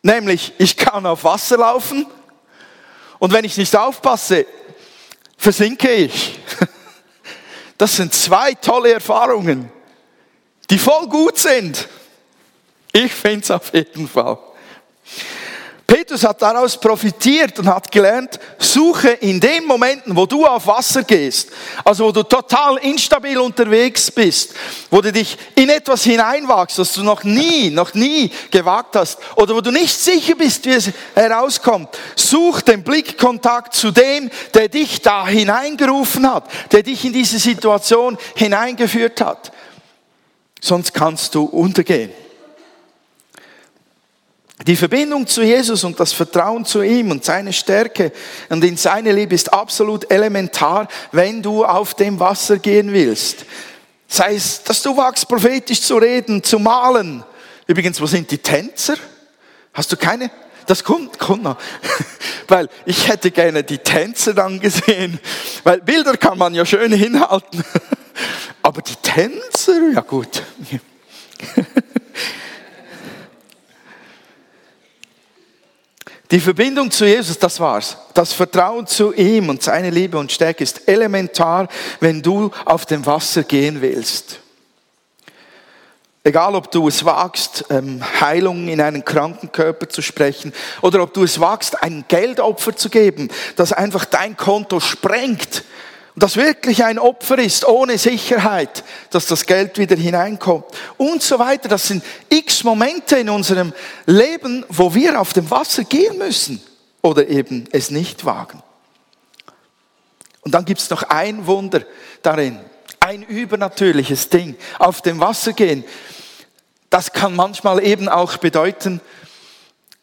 Nämlich, 0.00 0.54
ich 0.56 0.78
kann 0.78 1.04
auf 1.04 1.24
Wasser 1.24 1.58
laufen 1.58 2.06
und 3.22 3.32
wenn 3.32 3.44
ich 3.44 3.56
nicht 3.56 3.76
aufpasse, 3.76 4.46
versinke 5.38 5.92
ich. 5.92 6.40
Das 7.78 7.96
sind 7.96 8.12
zwei 8.14 8.54
tolle 8.54 8.92
Erfahrungen, 8.92 9.70
die 10.70 10.78
voll 10.78 11.08
gut 11.08 11.36
sind. 11.36 11.88
Ich 12.92 13.12
finde 13.12 13.40
es 13.40 13.50
auf 13.50 13.74
jeden 13.74 14.06
Fall. 14.06 14.38
Petrus 15.92 16.24
hat 16.24 16.40
daraus 16.40 16.80
profitiert 16.80 17.58
und 17.58 17.68
hat 17.68 17.92
gelernt, 17.92 18.40
suche 18.56 19.10
in 19.10 19.38
den 19.38 19.66
Momenten, 19.66 20.16
wo 20.16 20.24
du 20.24 20.46
auf 20.46 20.66
Wasser 20.66 21.02
gehst, 21.02 21.50
also 21.84 22.06
wo 22.06 22.12
du 22.12 22.22
total 22.22 22.78
instabil 22.78 23.36
unterwegs 23.36 24.10
bist, 24.10 24.54
wo 24.90 25.02
du 25.02 25.12
dich 25.12 25.36
in 25.54 25.68
etwas 25.68 26.04
hineinwagst, 26.04 26.78
das 26.78 26.94
du 26.94 27.02
noch 27.02 27.24
nie, 27.24 27.68
noch 27.68 27.92
nie 27.92 28.30
gewagt 28.50 28.96
hast, 28.96 29.18
oder 29.36 29.54
wo 29.54 29.60
du 29.60 29.70
nicht 29.70 29.94
sicher 29.94 30.34
bist, 30.34 30.64
wie 30.64 30.70
es 30.70 30.88
herauskommt, 31.14 31.90
such 32.16 32.62
den 32.62 32.82
Blickkontakt 32.82 33.74
zu 33.74 33.90
dem, 33.90 34.30
der 34.54 34.70
dich 34.70 35.02
da 35.02 35.26
hineingerufen 35.26 36.26
hat, 36.32 36.44
der 36.72 36.84
dich 36.84 37.04
in 37.04 37.12
diese 37.12 37.38
Situation 37.38 38.16
hineingeführt 38.34 39.20
hat. 39.20 39.52
Sonst 40.58 40.94
kannst 40.94 41.34
du 41.34 41.44
untergehen. 41.44 42.21
Die 44.66 44.76
Verbindung 44.76 45.26
zu 45.26 45.42
Jesus 45.42 45.82
und 45.82 45.98
das 45.98 46.12
Vertrauen 46.12 46.64
zu 46.64 46.82
ihm 46.82 47.10
und 47.10 47.24
seine 47.24 47.52
Stärke 47.52 48.12
und 48.48 48.62
in 48.62 48.76
seine 48.76 49.10
Liebe 49.10 49.34
ist 49.34 49.52
absolut 49.52 50.08
elementar, 50.10 50.86
wenn 51.10 51.42
du 51.42 51.64
auf 51.64 51.94
dem 51.94 52.20
Wasser 52.20 52.58
gehen 52.58 52.92
willst. 52.92 53.44
Sei 54.06 54.36
es, 54.36 54.62
dass 54.62 54.82
du 54.82 54.96
wagst, 54.96 55.26
prophetisch 55.26 55.80
zu 55.80 55.96
reden, 55.96 56.44
zu 56.44 56.60
malen. 56.60 57.24
Übrigens, 57.66 58.00
wo 58.00 58.06
sind 58.06 58.30
die 58.30 58.38
Tänzer? 58.38 58.96
Hast 59.72 59.90
du 59.90 59.96
keine? 59.96 60.30
Das 60.66 60.84
kommt, 60.84 61.18
kommt 61.18 61.42
noch. 61.42 61.56
Weil 62.48 62.68
ich 62.86 63.08
hätte 63.08 63.32
gerne 63.32 63.64
die 63.64 63.78
Tänzer 63.78 64.32
dann 64.34 64.60
gesehen. 64.60 65.18
Weil 65.64 65.80
Bilder 65.80 66.16
kann 66.16 66.38
man 66.38 66.54
ja 66.54 66.64
schön 66.64 66.92
hinhalten. 66.92 67.64
Aber 68.62 68.80
die 68.80 68.94
Tänzer, 68.96 69.90
ja 69.92 70.02
gut. 70.02 70.42
Die 76.32 76.40
Verbindung 76.40 76.90
zu 76.90 77.04
Jesus, 77.04 77.38
das 77.38 77.60
war's. 77.60 77.98
Das 78.14 78.32
Vertrauen 78.32 78.86
zu 78.86 79.12
ihm 79.12 79.50
und 79.50 79.62
seine 79.62 79.90
Liebe 79.90 80.16
und 80.16 80.32
Stärke 80.32 80.64
ist 80.64 80.88
elementar, 80.88 81.68
wenn 82.00 82.22
du 82.22 82.50
auf 82.64 82.86
dem 82.86 83.04
Wasser 83.04 83.42
gehen 83.42 83.82
willst. 83.82 84.40
Egal, 86.24 86.54
ob 86.54 86.70
du 86.70 86.88
es 86.88 87.04
wagst, 87.04 87.66
ähm, 87.68 88.02
Heilung 88.18 88.68
in 88.68 88.80
einen 88.80 89.04
kranken 89.04 89.52
Körper 89.52 89.90
zu 89.90 90.00
sprechen 90.00 90.54
oder 90.80 91.02
ob 91.02 91.12
du 91.12 91.22
es 91.22 91.38
wagst, 91.38 91.82
ein 91.82 92.06
Geldopfer 92.08 92.74
zu 92.74 92.88
geben, 92.88 93.28
das 93.56 93.74
einfach 93.74 94.06
dein 94.06 94.34
Konto 94.34 94.80
sprengt 94.80 95.64
und 96.14 96.22
das 96.22 96.36
wirklich 96.36 96.84
ein 96.84 96.98
Opfer 96.98 97.38
ist, 97.38 97.66
ohne 97.66 97.96
Sicherheit, 97.96 98.84
dass 99.10 99.26
das 99.26 99.46
Geld 99.46 99.78
wieder 99.78 99.96
hineinkommt 99.96 100.66
und 100.98 101.22
so 101.22 101.38
weiter. 101.38 101.68
Das 101.68 101.88
sind 101.88 102.04
x 102.28 102.64
Momente 102.64 103.16
in 103.16 103.30
unserem 103.30 103.72
Leben, 104.04 104.64
wo 104.68 104.94
wir 104.94 105.18
auf 105.18 105.32
dem 105.32 105.50
Wasser 105.50 105.84
gehen 105.84 106.18
müssen 106.18 106.62
oder 107.00 107.26
eben 107.28 107.66
es 107.72 107.90
nicht 107.90 108.26
wagen. 108.26 108.62
Und 110.42 110.52
dann 110.52 110.66
gibt 110.66 110.80
es 110.80 110.90
noch 110.90 111.04
ein 111.04 111.46
Wunder 111.46 111.82
darin, 112.20 112.58
ein 113.00 113.22
übernatürliches 113.22 114.28
Ding, 114.28 114.56
auf 114.78 115.00
dem 115.00 115.18
Wasser 115.18 115.54
gehen. 115.54 115.82
Das 116.90 117.12
kann 117.12 117.34
manchmal 117.34 117.82
eben 117.82 118.08
auch 118.10 118.36
bedeuten, 118.36 119.00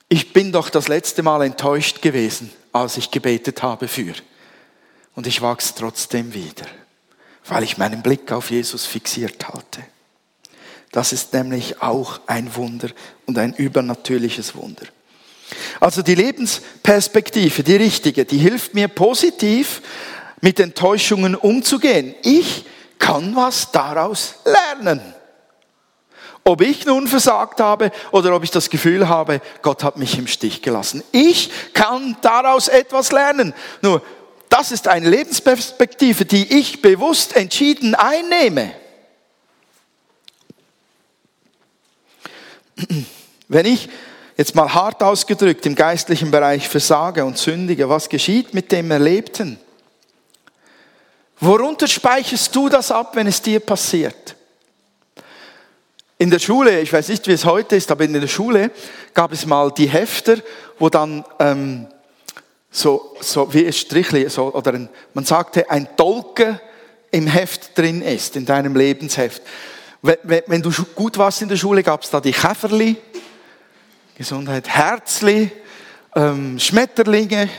ich 0.07 0.33
bin 0.33 0.51
doch 0.51 0.71
das 0.71 0.87
letzte 0.87 1.21
Mal 1.21 1.43
enttäuscht 1.43 2.01
gewesen, 2.01 2.51
als 2.73 2.97
ich 2.97 3.11
gebetet 3.11 3.61
habe 3.61 3.87
für 3.87 4.15
und 5.19 5.27
ich 5.27 5.41
wachse 5.41 5.73
trotzdem 5.77 6.33
wieder, 6.33 6.65
weil 7.45 7.63
ich 7.63 7.77
meinen 7.77 8.01
Blick 8.01 8.31
auf 8.31 8.51
Jesus 8.51 8.85
fixiert 8.85 9.49
halte. 9.49 9.83
Das 10.93 11.11
ist 11.11 11.33
nämlich 11.33 11.81
auch 11.81 12.21
ein 12.25 12.55
Wunder 12.55 12.87
und 13.25 13.37
ein 13.37 13.53
übernatürliches 13.53 14.55
Wunder. 14.55 14.85
Also 15.81 16.03
die 16.03 16.15
Lebensperspektive, 16.15 17.63
die 17.63 17.75
richtige, 17.75 18.23
die 18.23 18.37
hilft 18.37 18.75
mir 18.75 18.87
positiv 18.87 19.81
mit 20.39 20.57
Enttäuschungen 20.57 21.35
umzugehen. 21.35 22.15
Ich 22.23 22.65
kann 22.97 23.35
was 23.35 23.73
daraus 23.73 24.35
lernen. 24.45 25.01
Ob 26.45 26.61
ich 26.61 26.85
nun 26.85 27.09
versagt 27.09 27.59
habe 27.59 27.91
oder 28.11 28.33
ob 28.33 28.45
ich 28.45 28.51
das 28.51 28.69
Gefühl 28.69 29.09
habe, 29.09 29.41
Gott 29.63 29.83
hat 29.83 29.97
mich 29.97 30.17
im 30.17 30.27
Stich 30.27 30.61
gelassen. 30.61 31.03
Ich 31.11 31.51
kann 31.73 32.15
daraus 32.21 32.69
etwas 32.69 33.11
lernen. 33.11 33.53
Nur 33.81 34.01
das 34.49 34.71
ist 34.71 34.87
eine 34.87 35.09
Lebensperspektive, 35.09 36.25
die 36.25 36.59
ich 36.59 36.81
bewusst 36.81 37.35
entschieden 37.35 37.95
einnehme. 37.95 38.73
Wenn 43.47 43.65
ich 43.65 43.89
jetzt 44.37 44.55
mal 44.55 44.73
hart 44.73 45.03
ausgedrückt 45.03 45.65
im 45.65 45.75
geistlichen 45.75 46.31
Bereich 46.31 46.67
versage 46.67 47.23
und 47.25 47.37
sündige, 47.37 47.89
was 47.89 48.09
geschieht 48.09 48.53
mit 48.53 48.71
dem 48.71 48.89
Erlebten? 48.89 49.59
Worunter 51.39 51.87
speicherst 51.87 52.53
du 52.55 52.69
das 52.69 52.91
ab, 52.91 53.15
wenn 53.15 53.27
es 53.27 53.41
dir 53.41 53.59
passiert? 53.59 54.35
In 56.17 56.29
der 56.29 56.39
Schule, 56.39 56.81
ich 56.81 56.91
weiß 56.91 57.07
nicht, 57.09 57.27
wie 57.27 57.31
es 57.31 57.45
heute 57.45 57.77
ist, 57.77 57.91
aber 57.91 58.03
in 58.03 58.13
der 58.13 58.27
Schule 58.27 58.71
gab 59.13 59.31
es 59.31 59.45
mal 59.45 59.71
die 59.71 59.87
Hefter, 59.87 60.37
wo 60.77 60.89
dann 60.89 61.23
ähm, 61.39 61.87
so, 62.71 63.15
so 63.19 63.53
wie 63.53 63.65
ein 63.65 63.73
Strichli, 63.73 64.29
so, 64.29 64.53
oder 64.53 64.73
ein, 64.73 64.89
man 65.13 65.25
sagte, 65.25 65.69
ein 65.69 65.87
Dolke 65.97 66.59
im 67.11 67.27
Heft 67.27 67.77
drin 67.77 68.01
ist, 68.01 68.35
in 68.35 68.45
deinem 68.45 68.75
Lebensheft. 68.75 69.41
Wenn, 70.01 70.43
wenn 70.47 70.61
du 70.61 70.71
gut 70.95 71.17
warst 71.17 71.41
in 71.41 71.49
der 71.49 71.57
Schule, 71.57 71.83
gab 71.83 72.03
es 72.03 72.09
da 72.09 72.21
die 72.21 72.31
Käferli, 72.31 72.97
Gesundheit, 74.15 74.69
Herzli, 74.69 75.51
ähm, 76.15 76.59
Schmetterlinge, 76.59 77.49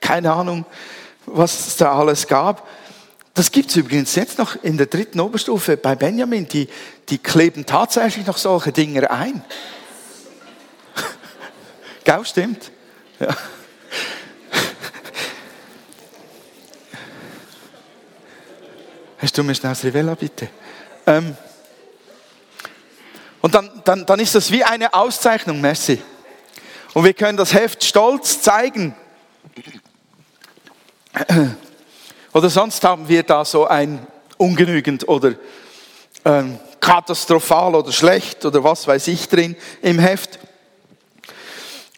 keine 0.00 0.32
Ahnung, 0.32 0.66
was 1.26 1.68
es 1.68 1.76
da 1.76 1.98
alles 1.98 2.26
gab. 2.26 2.66
Das 3.34 3.50
gibt 3.50 3.70
es 3.70 3.76
übrigens 3.76 4.14
jetzt 4.14 4.38
noch 4.38 4.62
in 4.62 4.78
der 4.78 4.86
dritten 4.86 5.20
Oberstufe 5.20 5.76
bei 5.76 5.94
Benjamin. 5.94 6.48
Die, 6.48 6.68
die 7.08 7.18
kleben 7.18 7.66
tatsächlich 7.66 8.26
noch 8.26 8.38
solche 8.38 8.72
Dinger 8.72 9.10
ein. 9.10 9.44
Gau, 12.04 12.24
stimmt. 12.24 12.70
Ja. 13.20 13.36
Hast 19.18 19.38
du 19.38 19.42
mir 19.42 19.54
schnell 19.54 19.72
das 19.72 19.82
Rivella, 19.82 20.14
bitte? 20.14 20.48
Ähm, 21.06 21.36
und 23.40 23.54
dann, 23.54 23.82
dann, 23.84 24.04
dann 24.04 24.20
ist 24.20 24.34
das 24.34 24.50
wie 24.50 24.62
eine 24.62 24.92
Auszeichnung, 24.92 25.60
Messi. 25.60 26.02
Und 26.92 27.04
wir 27.04 27.14
können 27.14 27.38
das 27.38 27.54
Heft 27.54 27.82
stolz 27.84 28.42
zeigen. 28.42 28.94
Oder 32.32 32.50
sonst 32.50 32.84
haben 32.84 33.08
wir 33.08 33.22
da 33.22 33.44
so 33.44 33.66
ein 33.66 34.06
ungenügend 34.36 35.08
oder 35.08 35.34
ähm, 36.24 36.58
katastrophal 36.78 37.74
oder 37.74 37.92
schlecht 37.92 38.44
oder 38.44 38.62
was 38.62 38.86
weiß 38.86 39.08
ich 39.08 39.28
drin 39.28 39.56
im 39.80 39.98
Heft. 39.98 40.38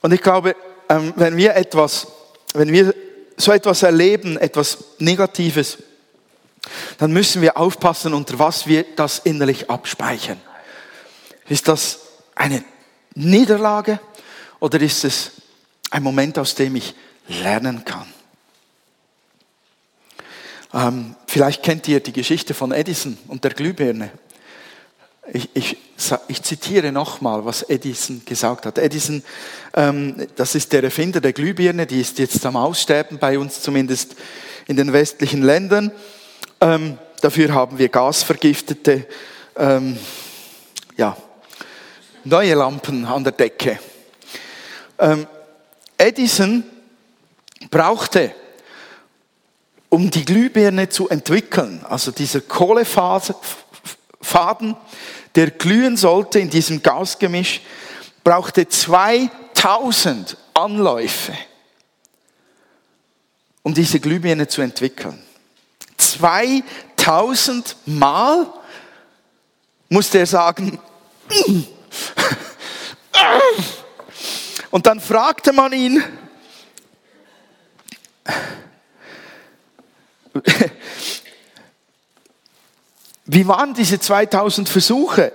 Und 0.03 0.13
ich 0.13 0.21
glaube, 0.21 0.55
ähm, 0.89 1.13
wenn 1.17 1.37
wir 1.37 1.57
etwas, 1.57 2.07
wenn 2.55 2.71
wir 2.71 2.95
so 3.37 3.51
etwas 3.51 3.83
erleben, 3.83 4.37
etwas 4.37 4.79
Negatives, 4.99 5.79
dann 6.99 7.13
müssen 7.13 7.43
wir 7.43 7.57
aufpassen, 7.57 8.15
unter 8.15 8.39
was 8.39 8.67
wir 8.67 8.85
das 8.97 9.19
innerlich 9.19 9.71
abspeichern. 9.71 10.41
Ist 11.49 11.69
das 11.69 12.01
eine 12.35 12.63
Niederlage 13.15 14.01
oder 14.61 14.81
ist 14.81 15.05
es 15.05 15.33
ein 15.91 16.03
Moment, 16.03 16.39
aus 16.39 16.55
dem 16.55 16.77
ich 16.77 16.95
lernen 17.27 17.85
kann? 17.85 18.07
Ähm, 20.75 21.15
vielleicht 21.27 21.63
kennt 21.63 21.89
ihr 21.89 22.01
die 22.01 22.13
Geschichte 22.13 22.53
von 22.53 22.73
Edison 22.73 23.17
und 23.29 23.45
der 23.45 23.53
Glühbirne. 23.53 24.11
Ich, 25.33 25.49
ich, 25.55 25.77
ich 26.29 26.43
zitiere 26.43 26.93
nochmal, 26.93 27.45
was 27.45 27.63
Edison 27.63 28.23
gesagt 28.25 28.67
hat. 28.67 28.79
Edison, 28.79 29.23
ähm, 29.75 30.27
das 30.37 30.55
ist 30.55 30.73
der 30.73 30.83
Erfinder 30.83 31.21
der 31.21 31.33
Glühbirne, 31.33 31.87
die 31.87 32.01
ist 32.01 32.19
jetzt 32.19 32.45
am 32.47 32.57
Aussterben 32.57 33.19
bei 33.19 33.39
uns, 33.39 33.61
zumindest 33.61 34.17
in 34.67 34.77
den 34.77 34.93
westlichen 34.93 35.43
Ländern. 35.43 35.93
Ähm, 36.61 36.99
dafür 37.21 37.55
haben 37.55 37.79
wir 37.79 37.88
gasvergiftete 37.88 39.07
ähm, 39.57 39.99
ja, 40.97 41.17
neue 42.25 42.55
Lampen 42.55 43.05
an 43.05 43.23
der 43.23 43.33
Decke. 43.33 43.79
Ähm, 44.99 45.27
Edison 45.97 46.65
brauchte, 47.71 48.35
um 49.88 50.11
die 50.11 50.25
Glühbirne 50.25 50.88
zu 50.88 51.09
entwickeln, 51.09 51.85
also 51.88 52.11
dieser 52.11 52.41
Kohlefaden, 52.41 53.37
der 55.35 55.50
glühen 55.53 55.97
sollte 55.97 56.41
in 56.41 56.50
diesem 56.50 56.83
Gasgemisch, 56.83 57.61
brauchte 58.25 58.69
2000 58.69 60.37
Anläufe, 60.55 61.33
um 63.62 63.73
diese 63.75 64.00
Glühbirne 64.00 64.49
zu 64.49 64.61
entwickeln. 64.61 65.23
2000 66.12 67.77
Mal 67.87 68.47
musste 69.88 70.19
er 70.19 70.27
sagen, 70.27 70.79
Und 74.71 74.87
dann 74.87 75.00
fragte 75.00 75.53
man 75.53 75.73
ihn, 75.73 76.03
wie 83.25 83.49
waren 83.49 83.75
diese 83.75 83.99
2000 83.99 84.69
Versuche? 84.69 85.33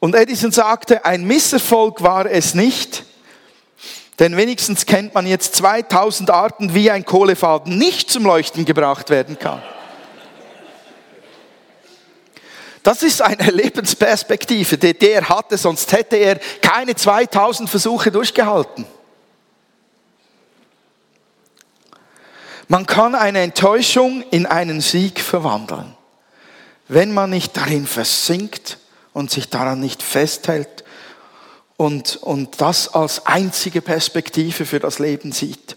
Und 0.00 0.14
Edison 0.14 0.52
sagte, 0.52 1.04
ein 1.04 1.24
Misserfolg 1.24 2.02
war 2.02 2.26
es 2.26 2.54
nicht, 2.54 3.05
denn 4.18 4.36
wenigstens 4.36 4.86
kennt 4.86 5.14
man 5.14 5.26
jetzt 5.26 5.56
2000 5.56 6.30
Arten, 6.30 6.74
wie 6.74 6.90
ein 6.90 7.04
Kohlefaden 7.04 7.76
nicht 7.76 8.10
zum 8.10 8.24
Leuchten 8.24 8.64
gebracht 8.64 9.10
werden 9.10 9.38
kann. 9.38 9.62
Das 12.82 13.02
ist 13.02 13.20
eine 13.20 13.50
Lebensperspektive, 13.50 14.78
die 14.78 14.94
der 14.94 15.28
hatte, 15.28 15.58
sonst 15.58 15.92
hätte 15.92 16.16
er 16.16 16.38
keine 16.62 16.94
2000 16.94 17.68
Versuche 17.68 18.10
durchgehalten. 18.10 18.86
Man 22.68 22.86
kann 22.86 23.14
eine 23.14 23.40
Enttäuschung 23.40 24.22
in 24.30 24.46
einen 24.46 24.80
Sieg 24.80 25.20
verwandeln, 25.20 25.94
wenn 26.88 27.12
man 27.12 27.30
nicht 27.30 27.56
darin 27.56 27.86
versinkt 27.86 28.78
und 29.12 29.30
sich 29.30 29.50
daran 29.50 29.78
nicht 29.78 30.02
festhält 30.02 30.84
und, 31.76 32.16
und 32.16 32.60
das 32.60 32.94
als 32.94 33.26
einzige 33.26 33.82
Perspektive 33.82 34.64
für 34.64 34.80
das 34.80 34.98
Leben 34.98 35.32
sieht. 35.32 35.76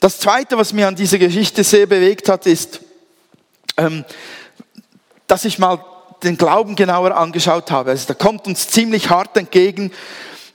Das 0.00 0.18
Zweite, 0.18 0.58
was 0.58 0.72
mir 0.72 0.88
an 0.88 0.96
dieser 0.96 1.18
Geschichte 1.18 1.64
sehr 1.64 1.86
bewegt 1.86 2.28
hat, 2.28 2.46
ist, 2.46 2.80
ähm, 3.76 4.04
dass 5.26 5.44
ich 5.44 5.58
mal 5.58 5.84
den 6.22 6.36
Glauben 6.36 6.76
genauer 6.76 7.16
angeschaut 7.16 7.70
habe. 7.70 7.90
Also 7.90 8.06
da 8.08 8.14
kommt 8.14 8.46
uns 8.46 8.68
ziemlich 8.68 9.10
hart 9.10 9.36
entgegen, 9.36 9.92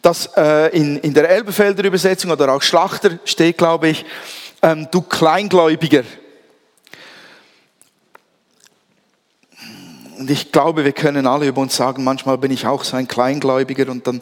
dass 0.01 0.27
äh, 0.35 0.75
in, 0.75 0.97
in 0.97 1.13
der 1.13 1.29
Elbefelder 1.29 1.83
Übersetzung 1.83 2.31
oder 2.31 2.53
auch 2.53 2.61
Schlachter 2.61 3.19
steht, 3.25 3.57
glaube 3.57 3.89
ich, 3.89 4.05
ähm, 4.61 4.87
du 4.91 5.01
Kleingläubiger. 5.01 6.03
Und 10.21 10.29
ich 10.29 10.51
glaube, 10.51 10.85
wir 10.85 10.91
können 10.91 11.25
alle 11.25 11.47
über 11.47 11.61
uns 11.61 11.75
sagen, 11.75 12.03
manchmal 12.03 12.37
bin 12.37 12.51
ich 12.51 12.67
auch 12.67 12.83
so 12.83 12.95
ein 12.95 13.07
Kleingläubiger 13.07 13.89
und 13.89 14.05
dann 14.05 14.21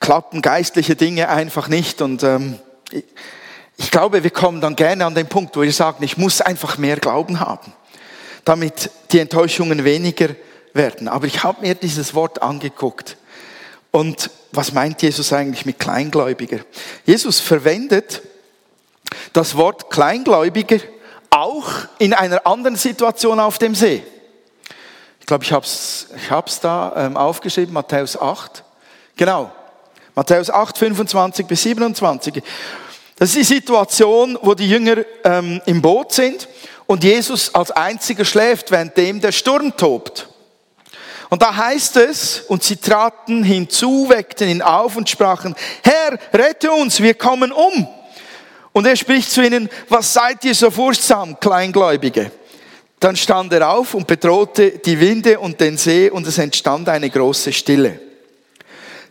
klappen 0.00 0.42
geistliche 0.42 0.96
Dinge 0.96 1.28
einfach 1.28 1.68
nicht. 1.68 2.02
Und 2.02 2.24
ähm, 2.24 2.58
ich, 2.90 3.04
ich 3.76 3.92
glaube, 3.92 4.24
wir 4.24 4.32
kommen 4.32 4.60
dann 4.60 4.74
gerne 4.74 5.06
an 5.06 5.14
den 5.14 5.28
Punkt, 5.28 5.56
wo 5.56 5.62
wir 5.62 5.72
sagen, 5.72 6.02
ich 6.02 6.16
muss 6.16 6.40
einfach 6.40 6.76
mehr 6.76 6.96
Glauben 6.96 7.38
haben, 7.38 7.72
damit 8.44 8.90
die 9.12 9.20
Enttäuschungen 9.20 9.84
weniger 9.84 10.30
werden. 10.72 11.06
Aber 11.06 11.28
ich 11.28 11.44
habe 11.44 11.60
mir 11.60 11.76
dieses 11.76 12.14
Wort 12.14 12.42
angeguckt. 12.42 13.16
Und 13.92 14.30
was 14.50 14.72
meint 14.72 15.02
Jesus 15.02 15.32
eigentlich 15.32 15.64
mit 15.64 15.78
Kleingläubiger? 15.78 16.58
Jesus 17.06 17.38
verwendet 17.38 18.22
das 19.34 19.56
Wort 19.56 19.88
Kleingläubiger 19.88 20.80
auch 21.30 21.68
in 22.00 22.12
einer 22.12 22.44
anderen 22.44 22.74
Situation 22.74 23.38
auf 23.38 23.58
dem 23.58 23.76
See 23.76 24.02
glaube, 25.28 25.44
ich 25.44 25.52
habe 25.52 25.64
es 25.64 26.08
ich 26.16 26.30
hab's 26.30 26.58
da 26.58 26.92
ähm, 26.96 27.16
aufgeschrieben, 27.16 27.72
Matthäus 27.74 28.20
8. 28.20 28.64
Genau, 29.14 29.52
Matthäus 30.14 30.50
8, 30.50 30.76
25 30.78 31.46
bis 31.46 31.62
27. 31.62 32.42
Das 33.16 33.28
ist 33.28 33.36
die 33.36 33.44
Situation, 33.44 34.38
wo 34.40 34.54
die 34.54 34.68
Jünger 34.68 34.96
ähm, 35.24 35.60
im 35.66 35.82
Boot 35.82 36.12
sind 36.12 36.48
und 36.86 37.04
Jesus 37.04 37.54
als 37.54 37.70
einziger 37.70 38.24
schläft, 38.24 38.70
währenddem 38.70 39.20
der 39.20 39.32
Sturm 39.32 39.76
tobt. 39.76 40.28
Und 41.28 41.42
da 41.42 41.54
heißt 41.54 41.98
es, 41.98 42.40
und 42.48 42.62
sie 42.62 42.76
traten 42.76 43.44
hinzu, 43.44 44.08
weckten 44.08 44.48
ihn 44.48 44.62
auf 44.62 44.96
und 44.96 45.10
sprachen, 45.10 45.54
Herr, 45.82 46.18
rette 46.32 46.72
uns, 46.72 47.02
wir 47.02 47.12
kommen 47.12 47.52
um. 47.52 47.86
Und 48.72 48.86
er 48.86 48.96
spricht 48.96 49.30
zu 49.30 49.44
ihnen, 49.44 49.68
was 49.90 50.14
seid 50.14 50.42
ihr 50.46 50.54
so 50.54 50.70
furchtsam, 50.70 51.38
Kleingläubige? 51.38 52.30
Dann 53.00 53.16
stand 53.16 53.52
er 53.52 53.70
auf 53.70 53.94
und 53.94 54.06
bedrohte 54.06 54.78
die 54.78 54.98
Winde 54.98 55.38
und 55.38 55.60
den 55.60 55.76
See 55.76 56.10
und 56.10 56.26
es 56.26 56.38
entstand 56.38 56.88
eine 56.88 57.10
große 57.10 57.52
Stille. 57.52 58.00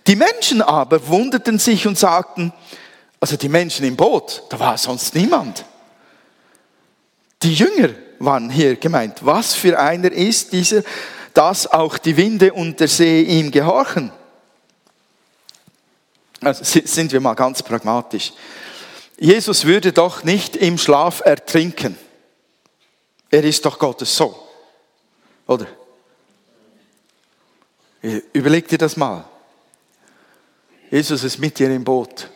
Die 0.05 0.15
Menschen 0.15 0.61
aber 0.61 1.05
wunderten 1.07 1.59
sich 1.59 1.87
und 1.87 1.97
sagten, 1.97 2.53
also 3.19 3.35
die 3.35 3.49
Menschen 3.49 3.85
im 3.85 3.95
Boot, 3.95 4.43
da 4.49 4.59
war 4.59 4.77
sonst 4.77 5.15
niemand. 5.15 5.65
Die 7.41 7.53
Jünger 7.53 7.89
waren 8.19 8.49
hier 8.49 8.75
gemeint. 8.75 9.25
Was 9.25 9.53
für 9.53 9.79
einer 9.79 10.11
ist 10.11 10.53
dieser, 10.53 10.81
dass 11.33 11.67
auch 11.67 11.97
die 11.97 12.17
Winde 12.17 12.53
und 12.53 12.79
der 12.79 12.87
See 12.87 13.21
ihm 13.21 13.51
gehorchen? 13.51 14.11
Also 16.41 16.63
sind 16.63 17.11
wir 17.11 17.19
mal 17.19 17.33
ganz 17.33 17.63
pragmatisch. 17.63 18.33
Jesus 19.19 19.65
würde 19.65 19.91
doch 19.91 20.23
nicht 20.23 20.55
im 20.55 20.77
Schlaf 20.77 21.21
ertrinken. 21.25 21.97
Er 23.29 23.43
ist 23.43 23.65
doch 23.65 23.77
Gottes 23.77 24.15
Sohn. 24.15 24.35
Oder? 25.45 25.67
Überleg 28.33 28.67
dir 28.67 28.77
das 28.77 28.95
mal. 28.95 29.25
Jesus 30.89 31.23
ist 31.23 31.37
mit 31.37 31.59
dir 31.59 31.69
im 31.69 31.83
Boot. 31.83 32.29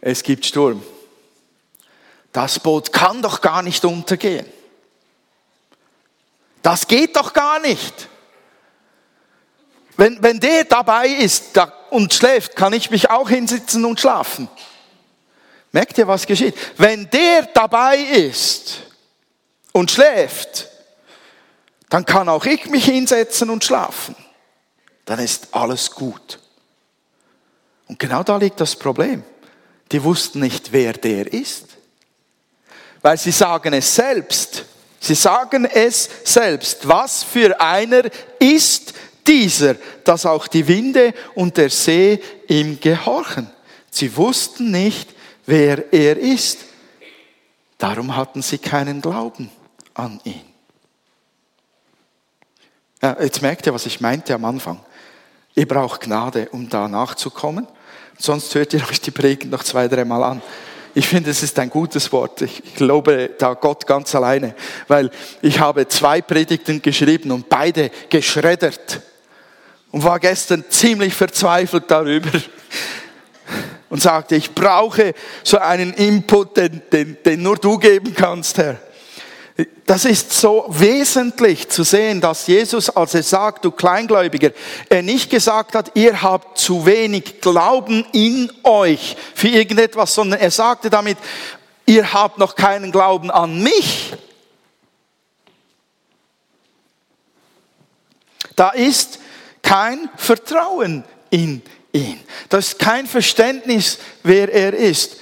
Es 0.00 0.22
gibt 0.22 0.46
Sturm. 0.46 0.82
Das 2.32 2.58
Boot 2.58 2.92
kann 2.92 3.20
doch 3.20 3.40
gar 3.40 3.62
nicht 3.62 3.84
untergehen. 3.84 4.46
Das 6.62 6.86
geht 6.86 7.16
doch 7.16 7.32
gar 7.32 7.60
nicht. 7.60 8.08
Wenn, 9.96 10.22
wenn 10.22 10.38
der 10.38 10.64
dabei 10.64 11.08
ist 11.08 11.58
und 11.90 12.14
schläft, 12.14 12.54
kann 12.54 12.72
ich 12.72 12.90
mich 12.90 13.10
auch 13.10 13.28
hinsitzen 13.28 13.84
und 13.84 13.98
schlafen. 13.98 14.48
Merkt 15.72 15.98
ihr, 15.98 16.06
was 16.06 16.26
geschieht? 16.26 16.54
Wenn 16.76 17.10
der 17.10 17.42
dabei 17.52 17.98
ist, 17.98 18.82
und 19.78 19.90
schläft, 19.90 20.68
dann 21.88 22.04
kann 22.04 22.28
auch 22.28 22.44
ich 22.44 22.66
mich 22.66 22.84
hinsetzen 22.84 23.48
und 23.48 23.64
schlafen. 23.64 24.16
Dann 25.04 25.20
ist 25.20 25.48
alles 25.52 25.90
gut. 25.90 26.38
Und 27.86 27.98
genau 27.98 28.22
da 28.22 28.36
liegt 28.36 28.60
das 28.60 28.76
Problem. 28.76 29.22
Die 29.90 30.02
wussten 30.02 30.40
nicht, 30.40 30.72
wer 30.72 30.92
der 30.92 31.32
ist. 31.32 31.64
Weil 33.00 33.16
sie 33.16 33.30
sagen 33.30 33.72
es 33.72 33.94
selbst. 33.94 34.66
Sie 35.00 35.14
sagen 35.14 35.64
es 35.64 36.10
selbst. 36.24 36.86
Was 36.86 37.22
für 37.22 37.58
einer 37.58 38.02
ist 38.38 38.92
dieser, 39.26 39.76
dass 40.04 40.26
auch 40.26 40.48
die 40.48 40.66
Winde 40.66 41.14
und 41.34 41.56
der 41.56 41.70
See 41.70 42.20
ihm 42.48 42.78
gehorchen? 42.80 43.48
Sie 43.90 44.14
wussten 44.14 44.70
nicht, 44.72 45.14
wer 45.46 45.90
er 45.92 46.18
ist. 46.18 46.58
Darum 47.78 48.14
hatten 48.14 48.42
sie 48.42 48.58
keinen 48.58 49.00
Glauben 49.00 49.50
an 49.98 50.20
ihn. 50.24 50.40
Ja, 53.02 53.16
jetzt 53.20 53.42
merkt 53.42 53.66
ihr, 53.66 53.74
was 53.74 53.86
ich 53.86 54.00
meinte 54.00 54.34
am 54.34 54.44
Anfang. 54.44 54.80
Ihr 55.54 55.66
braucht 55.66 56.02
Gnade, 56.02 56.48
um 56.50 56.68
da 56.68 56.88
nachzukommen. 56.88 57.66
Sonst 58.18 58.54
hört 58.54 58.74
ihr 58.74 58.82
euch 58.88 59.00
die 59.00 59.10
Predigt 59.10 59.50
noch 59.50 59.62
zwei, 59.62 59.86
dreimal 59.88 60.22
an. 60.24 60.42
Ich 60.94 61.06
finde, 61.06 61.30
es 61.30 61.42
ist 61.42 61.58
ein 61.58 61.70
gutes 61.70 62.10
Wort. 62.12 62.42
Ich 62.42 62.74
glaube 62.74 63.30
da 63.38 63.54
Gott 63.54 63.86
ganz 63.86 64.14
alleine, 64.14 64.54
weil 64.88 65.10
ich 65.42 65.60
habe 65.60 65.86
zwei 65.86 66.20
Predigten 66.22 66.82
geschrieben 66.82 67.30
und 67.30 67.48
beide 67.48 67.90
geschreddert 68.08 69.00
und 69.92 70.02
war 70.02 70.18
gestern 70.18 70.64
ziemlich 70.68 71.14
verzweifelt 71.14 71.84
darüber 71.88 72.30
und 73.90 74.02
sagte, 74.02 74.34
ich 74.34 74.52
brauche 74.54 75.14
so 75.44 75.58
einen 75.58 75.92
Input, 75.94 76.56
den, 76.56 76.82
den, 76.92 77.16
den 77.24 77.42
nur 77.42 77.56
du 77.56 77.78
geben 77.78 78.14
kannst, 78.14 78.58
Herr. 78.58 78.78
Das 79.86 80.04
ist 80.04 80.32
so 80.32 80.66
wesentlich 80.68 81.68
zu 81.68 81.82
sehen, 81.82 82.20
dass 82.20 82.46
Jesus, 82.46 82.90
als 82.90 83.14
er 83.14 83.24
sagt, 83.24 83.64
du 83.64 83.72
Kleingläubiger, 83.72 84.52
er 84.88 85.02
nicht 85.02 85.30
gesagt 85.30 85.74
hat, 85.74 85.90
ihr 85.94 86.22
habt 86.22 86.58
zu 86.58 86.86
wenig 86.86 87.40
Glauben 87.40 88.06
in 88.12 88.52
euch 88.62 89.16
für 89.34 89.48
irgendetwas, 89.48 90.14
sondern 90.14 90.38
er 90.38 90.52
sagte 90.52 90.90
damit, 90.90 91.18
ihr 91.86 92.12
habt 92.12 92.38
noch 92.38 92.54
keinen 92.54 92.92
Glauben 92.92 93.32
an 93.32 93.60
mich. 93.60 94.12
Da 98.54 98.70
ist 98.70 99.18
kein 99.62 100.08
Vertrauen 100.16 101.02
in 101.30 101.62
ihn. 101.92 102.20
Das 102.48 102.68
ist 102.68 102.78
kein 102.78 103.08
Verständnis, 103.08 103.98
wer 104.22 104.52
er 104.52 104.72
ist. 104.72 105.16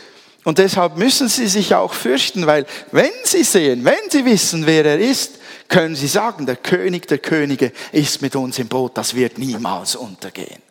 Und 0.46 0.58
deshalb 0.58 0.96
müssen 0.96 1.28
sie 1.28 1.48
sich 1.48 1.74
auch 1.74 1.92
fürchten, 1.92 2.46
weil 2.46 2.66
wenn 2.92 3.10
sie 3.24 3.42
sehen, 3.42 3.84
wenn 3.84 4.08
sie 4.10 4.24
wissen, 4.24 4.64
wer 4.64 4.84
er 4.84 5.00
ist, 5.00 5.40
können 5.66 5.96
sie 5.96 6.06
sagen, 6.06 6.46
der 6.46 6.54
König 6.54 7.08
der 7.08 7.18
Könige 7.18 7.72
ist 7.90 8.22
mit 8.22 8.36
uns 8.36 8.60
im 8.60 8.68
Boot, 8.68 8.96
das 8.96 9.16
wird 9.16 9.38
niemals 9.38 9.96
untergehen. 9.96 10.62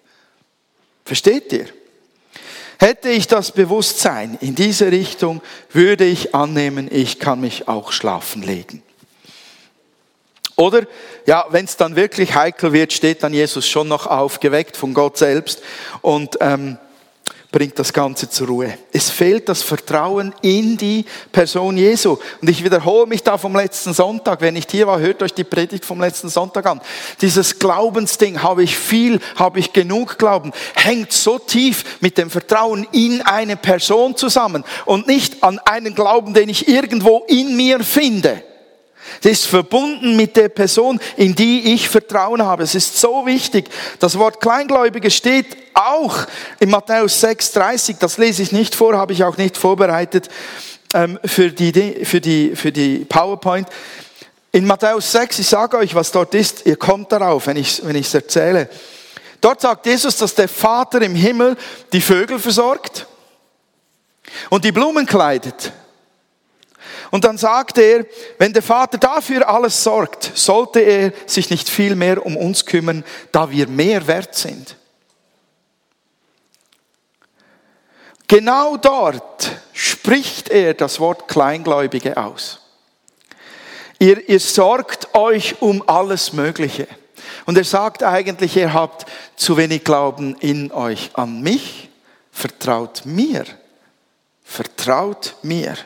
Versteht 1.03 1.51
ihr? 1.51 1.65
Hätte 2.79 3.09
ich 3.09 3.27
das 3.27 3.51
Bewusstsein 3.51 4.37
in 4.39 4.55
diese 4.55 4.93
Richtung, 4.93 5.41
würde 5.73 6.05
ich 6.05 6.33
annehmen, 6.33 6.87
ich 6.89 7.19
kann 7.19 7.41
mich 7.41 7.67
auch 7.67 7.91
schlafen 7.91 8.43
legen. 8.43 8.81
Oder, 10.55 10.83
ja, 11.25 11.47
wenn 11.49 11.65
es 11.65 11.75
dann 11.75 11.97
wirklich 11.97 12.33
heikel 12.33 12.71
wird, 12.71 12.93
steht 12.93 13.23
dann 13.23 13.33
Jesus 13.33 13.67
schon 13.67 13.89
noch 13.89 14.07
aufgeweckt 14.07 14.77
von 14.77 14.93
Gott 14.93 15.17
selbst 15.17 15.61
und 16.01 16.37
ähm, 16.39 16.77
bringt 17.55 17.79
das 17.79 17.93
Ganze 17.93 18.29
zur 18.29 18.47
Ruhe. 18.47 18.77
Es 18.91 19.09
fehlt 19.09 19.47
das 19.47 19.63
Vertrauen 19.63 20.35
in 20.41 20.75
die 20.75 21.05
Person 21.31 21.77
Jesu. 21.77 22.17
Und 22.41 22.49
ich 22.49 22.61
wiederhole 22.61 23.07
mich 23.07 23.23
da 23.23 23.37
vom 23.37 23.55
letzten 23.55 23.93
Sonntag. 23.93 24.41
Wenn 24.41 24.55
nicht 24.55 24.71
hier 24.71 24.87
war, 24.87 24.99
hört 24.99 25.23
euch 25.23 25.33
die 25.33 25.45
Predigt 25.45 25.85
vom 25.85 26.01
letzten 26.01 26.27
Sonntag 26.27 26.65
an. 26.65 26.81
Dieses 27.21 27.57
Glaubensding, 27.57 28.43
habe 28.43 28.61
ich 28.61 28.77
viel, 28.77 29.21
habe 29.37 29.59
ich 29.59 29.71
genug 29.71 30.17
Glauben, 30.17 30.51
hängt 30.73 31.13
so 31.13 31.39
tief 31.39 32.01
mit 32.01 32.17
dem 32.17 32.29
Vertrauen 32.29 32.85
in 32.91 33.21
eine 33.21 33.55
Person 33.55 34.17
zusammen 34.17 34.65
und 34.83 35.07
nicht 35.07 35.41
an 35.41 35.57
einen 35.59 35.95
Glauben, 35.95 36.33
den 36.33 36.49
ich 36.49 36.67
irgendwo 36.67 37.23
in 37.29 37.55
mir 37.55 37.79
finde. 37.85 38.43
Es 39.23 39.31
ist 39.31 39.45
verbunden 39.45 40.15
mit 40.15 40.35
der 40.35 40.49
Person, 40.49 40.99
in 41.17 41.35
die 41.35 41.73
ich 41.73 41.89
Vertrauen 41.89 42.43
habe. 42.43 42.63
Es 42.63 42.75
ist 42.75 42.99
so 42.99 43.25
wichtig. 43.25 43.69
Das 43.99 44.17
Wort 44.17 44.41
Kleingläubige 44.41 45.11
steht 45.11 45.57
auch 45.73 46.17
in 46.59 46.69
Matthäus 46.69 47.23
6,30. 47.23 47.97
Das 47.99 48.17
lese 48.17 48.41
ich 48.41 48.51
nicht 48.51 48.75
vor, 48.75 48.95
habe 48.95 49.13
ich 49.13 49.23
auch 49.23 49.37
nicht 49.37 49.57
vorbereitet 49.57 50.29
ähm, 50.93 51.19
für, 51.25 51.51
die, 51.51 52.05
für, 52.05 52.21
die, 52.21 52.55
für 52.55 52.71
die 52.71 52.99
PowerPoint. 53.05 53.67
In 54.51 54.65
Matthäus 54.65 55.11
6, 55.11 55.39
ich 55.39 55.47
sage 55.49 55.77
euch, 55.77 55.95
was 55.95 56.11
dort 56.11 56.33
ist, 56.33 56.65
ihr 56.65 56.77
kommt 56.77 57.11
darauf, 57.11 57.47
wenn 57.47 57.57
ich 57.57 57.79
es 57.79 57.85
wenn 57.85 58.01
erzähle. 58.01 58.69
Dort 59.41 59.61
sagt 59.61 59.85
Jesus, 59.85 60.17
dass 60.17 60.33
der 60.33 60.47
Vater 60.47 61.01
im 61.01 61.13
Himmel 61.13 61.57
die 61.91 62.01
Vögel 62.01 62.39
versorgt 62.39 63.05
und 64.49 64.63
die 64.63 64.71
Blumen 64.71 65.05
kleidet. 65.05 65.71
Und 67.15 67.23
dann 67.23 67.37
sagt 67.37 67.77
er, 67.77 68.05
wenn 68.39 68.51
der 68.51 68.61
Vater 68.61 68.97
dafür 68.97 69.47
alles 69.47 69.81
sorgt, 69.81 70.33
sollte 70.35 70.81
er 70.81 71.13
sich 71.25 71.49
nicht 71.49 71.69
viel 71.69 71.95
mehr 71.95 72.25
um 72.25 72.35
uns 72.35 72.65
kümmern, 72.65 73.05
da 73.31 73.49
wir 73.49 73.69
mehr 73.69 74.05
wert 74.05 74.35
sind. 74.35 74.75
Genau 78.27 78.75
dort 78.75 79.49
spricht 79.71 80.49
er 80.49 80.73
das 80.73 80.99
Wort 80.99 81.29
Kleingläubige 81.29 82.17
aus. 82.17 82.59
Ihr, 83.97 84.27
ihr 84.27 84.41
sorgt 84.41 85.15
euch 85.15 85.61
um 85.61 85.87
alles 85.87 86.33
Mögliche. 86.33 86.85
Und 87.45 87.57
er 87.57 87.63
sagt 87.63 88.03
eigentlich, 88.03 88.57
ihr 88.57 88.73
habt 88.73 89.05
zu 89.37 89.55
wenig 89.55 89.85
Glauben 89.85 90.35
in 90.41 90.69
euch 90.73 91.11
an 91.13 91.41
mich. 91.41 91.89
Vertraut 92.33 93.05
mir. 93.05 93.45
Vertraut 94.43 95.35
mir. 95.43 95.77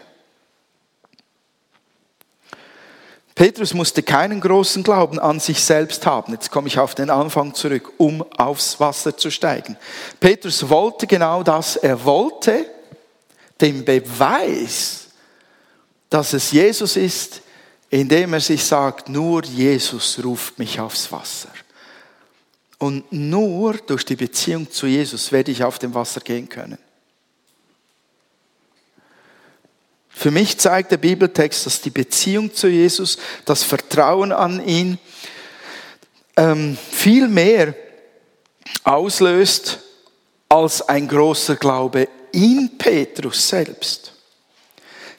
Petrus 3.39 3.73
musste 3.73 4.03
keinen 4.03 4.41
großen 4.41 4.83
Glauben 4.83 5.17
an 5.17 5.39
sich 5.39 5.63
selbst 5.63 6.05
haben. 6.05 6.33
Jetzt 6.33 6.51
komme 6.51 6.67
ich 6.67 6.77
auf 6.77 6.93
den 6.93 7.09
Anfang 7.09 7.53
zurück, 7.53 7.93
um 7.95 8.21
aufs 8.35 8.81
Wasser 8.81 9.15
zu 9.15 9.31
steigen. 9.31 9.77
Petrus 10.19 10.67
wollte 10.67 11.07
genau 11.07 11.41
das. 11.41 11.77
Er 11.77 12.03
wollte 12.03 12.65
den 13.61 13.85
Beweis, 13.85 15.07
dass 16.09 16.33
es 16.33 16.51
Jesus 16.51 16.97
ist, 16.97 17.39
indem 17.89 18.33
er 18.33 18.41
sich 18.41 18.61
sagt, 18.61 19.07
nur 19.07 19.45
Jesus 19.45 20.19
ruft 20.21 20.59
mich 20.59 20.77
aufs 20.81 21.09
Wasser. 21.09 21.47
Und 22.77 23.09
nur 23.09 23.75
durch 23.75 24.03
die 24.03 24.17
Beziehung 24.17 24.69
zu 24.69 24.85
Jesus 24.85 25.31
werde 25.31 25.51
ich 25.51 25.63
auf 25.63 25.79
dem 25.79 25.93
Wasser 25.93 26.19
gehen 26.19 26.49
können. 26.49 26.77
Für 30.19 30.31
mich 30.31 30.57
zeigt 30.57 30.91
der 30.91 30.97
Bibeltext, 30.97 31.65
dass 31.65 31.79
die 31.79 31.91
Beziehung 31.91 32.53
zu 32.53 32.67
Jesus, 32.67 33.17
das 33.45 33.63
Vertrauen 33.63 34.33
an 34.33 34.61
ihn 34.67 34.99
ähm, 36.35 36.77
viel 36.91 37.29
mehr 37.29 37.73
auslöst 38.83 39.79
als 40.49 40.81
ein 40.81 41.07
großer 41.07 41.55
Glaube 41.55 42.09
in 42.33 42.77
Petrus 42.77 43.47
selbst. 43.47 44.11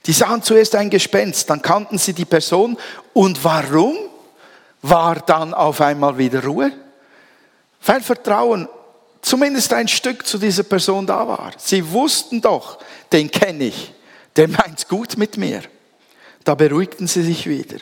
Die 0.04 0.12
sahen 0.12 0.42
zuerst 0.42 0.74
ein 0.74 0.90
Gespenst, 0.90 1.48
dann 1.48 1.62
kannten 1.62 1.96
sie 1.96 2.12
die 2.12 2.26
Person 2.26 2.76
und 3.14 3.42
warum 3.42 3.96
war 4.82 5.14
dann 5.14 5.54
auf 5.54 5.80
einmal 5.80 6.18
wieder 6.18 6.44
Ruhe? 6.44 6.72
Weil 7.86 8.02
Vertrauen 8.02 8.68
zumindest 9.22 9.72
ein 9.72 9.88
Stück 9.88 10.26
zu 10.26 10.36
dieser 10.36 10.64
Person 10.64 11.06
da 11.06 11.26
war. 11.26 11.52
Sie 11.56 11.90
wussten 11.90 12.42
doch, 12.42 12.80
den 13.10 13.30
kenne 13.30 13.64
ich 13.64 13.94
der 14.36 14.48
meint's 14.48 14.86
gut 14.86 15.16
mit 15.16 15.36
mir. 15.36 15.62
Da 16.44 16.54
beruhigten 16.54 17.06
sie 17.06 17.22
sich 17.22 17.46
wieder. 17.46 17.76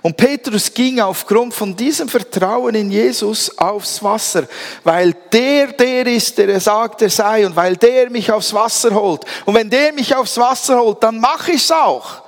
Und 0.00 0.16
Petrus 0.16 0.72
ging 0.72 1.00
aufgrund 1.00 1.52
von 1.52 1.74
diesem 1.74 2.08
Vertrauen 2.08 2.74
in 2.76 2.90
Jesus 2.90 3.58
aufs 3.58 4.00
Wasser, 4.02 4.46
weil 4.84 5.12
der 5.32 5.72
der 5.72 6.06
ist, 6.06 6.38
der 6.38 6.48
er 6.48 6.60
sagt, 6.60 7.02
er 7.02 7.10
sei, 7.10 7.44
und 7.44 7.56
weil 7.56 7.76
der 7.76 8.08
mich 8.08 8.30
aufs 8.30 8.54
Wasser 8.54 8.94
holt. 8.94 9.24
Und 9.44 9.54
wenn 9.54 9.68
der 9.68 9.92
mich 9.92 10.14
aufs 10.14 10.38
Wasser 10.38 10.78
holt, 10.78 11.02
dann 11.02 11.18
mache 11.18 11.52
ich's 11.52 11.72
auch. 11.72 12.22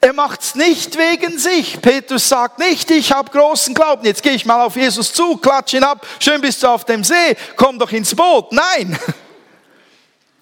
Er 0.00 0.12
macht's 0.14 0.54
nicht 0.54 0.96
wegen 0.96 1.38
sich. 1.38 1.80
Petrus 1.82 2.28
sagt 2.28 2.58
nicht, 2.58 2.90
ich 2.90 3.12
habe 3.12 3.30
großen 3.30 3.74
Glauben, 3.74 4.06
jetzt 4.06 4.22
gehe 4.22 4.32
ich 4.32 4.46
mal 4.46 4.64
auf 4.64 4.76
Jesus 4.76 5.12
zu, 5.12 5.36
klatsch 5.36 5.74
ihn 5.74 5.84
ab, 5.84 6.06
schön 6.20 6.40
bist 6.40 6.62
du 6.62 6.68
auf 6.68 6.84
dem 6.84 7.04
See, 7.04 7.36
komm 7.56 7.78
doch 7.78 7.90
ins 7.92 8.14
Boot. 8.14 8.52
Nein. 8.52 8.98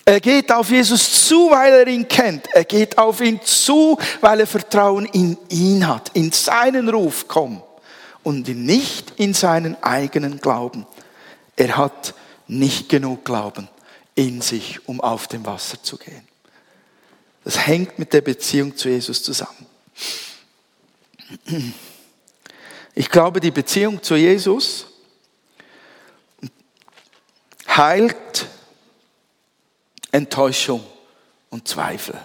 Er 0.09 0.21
geht 0.21 0.53
auf 0.53 0.71
Jesus 0.71 1.27
zu, 1.27 1.51
weil 1.51 1.73
er 1.73 1.89
ihn 1.89 2.07
kennt. 2.07 2.47
Er 2.53 2.65
geht 2.65 2.97
auf 2.97 3.21
ihn 3.21 3.41
zu, 3.43 3.99
weil 4.21 4.39
er 4.39 4.47
Vertrauen 4.47 5.05
in 5.07 5.37
ihn 5.49 5.87
hat, 5.89 6.11
in 6.15 6.31
seinen 6.31 6.89
Ruf, 6.89 7.27
komm. 7.27 7.61
Und 8.23 8.47
nicht 8.47 9.15
in 9.17 9.35
seinen 9.35 9.83
eigenen 9.83 10.41
Glauben. 10.41 10.87
Er 11.57 11.77
hat 11.77 12.15
nicht 12.47 12.89
genug 12.89 13.25
Glauben 13.25 13.69
in 14.15 14.43
sich, 14.43 14.89
um 14.89 15.01
auf 15.01 15.27
dem 15.27 15.45
Wasser 15.45 15.83
zu 15.83 15.97
gehen. 15.97 16.27
Das 17.43 17.67
hängt 17.67 17.99
mit 17.99 18.13
der 18.13 18.21
Beziehung 18.21 18.77
zu 18.77 18.89
Jesus 18.89 19.25
zusammen. 19.25 19.67
Ich 22.95 23.11
glaube, 23.11 23.41
die 23.41 23.51
Beziehung 23.51 24.01
zu 24.05 24.15
Jesus 24.15 24.87
heilt 27.69 28.47
Enttäuschung 30.17 30.83
und 31.51 31.69
Zweifel 31.69 32.19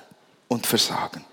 und 0.48 0.66
Versagen. 0.66 1.26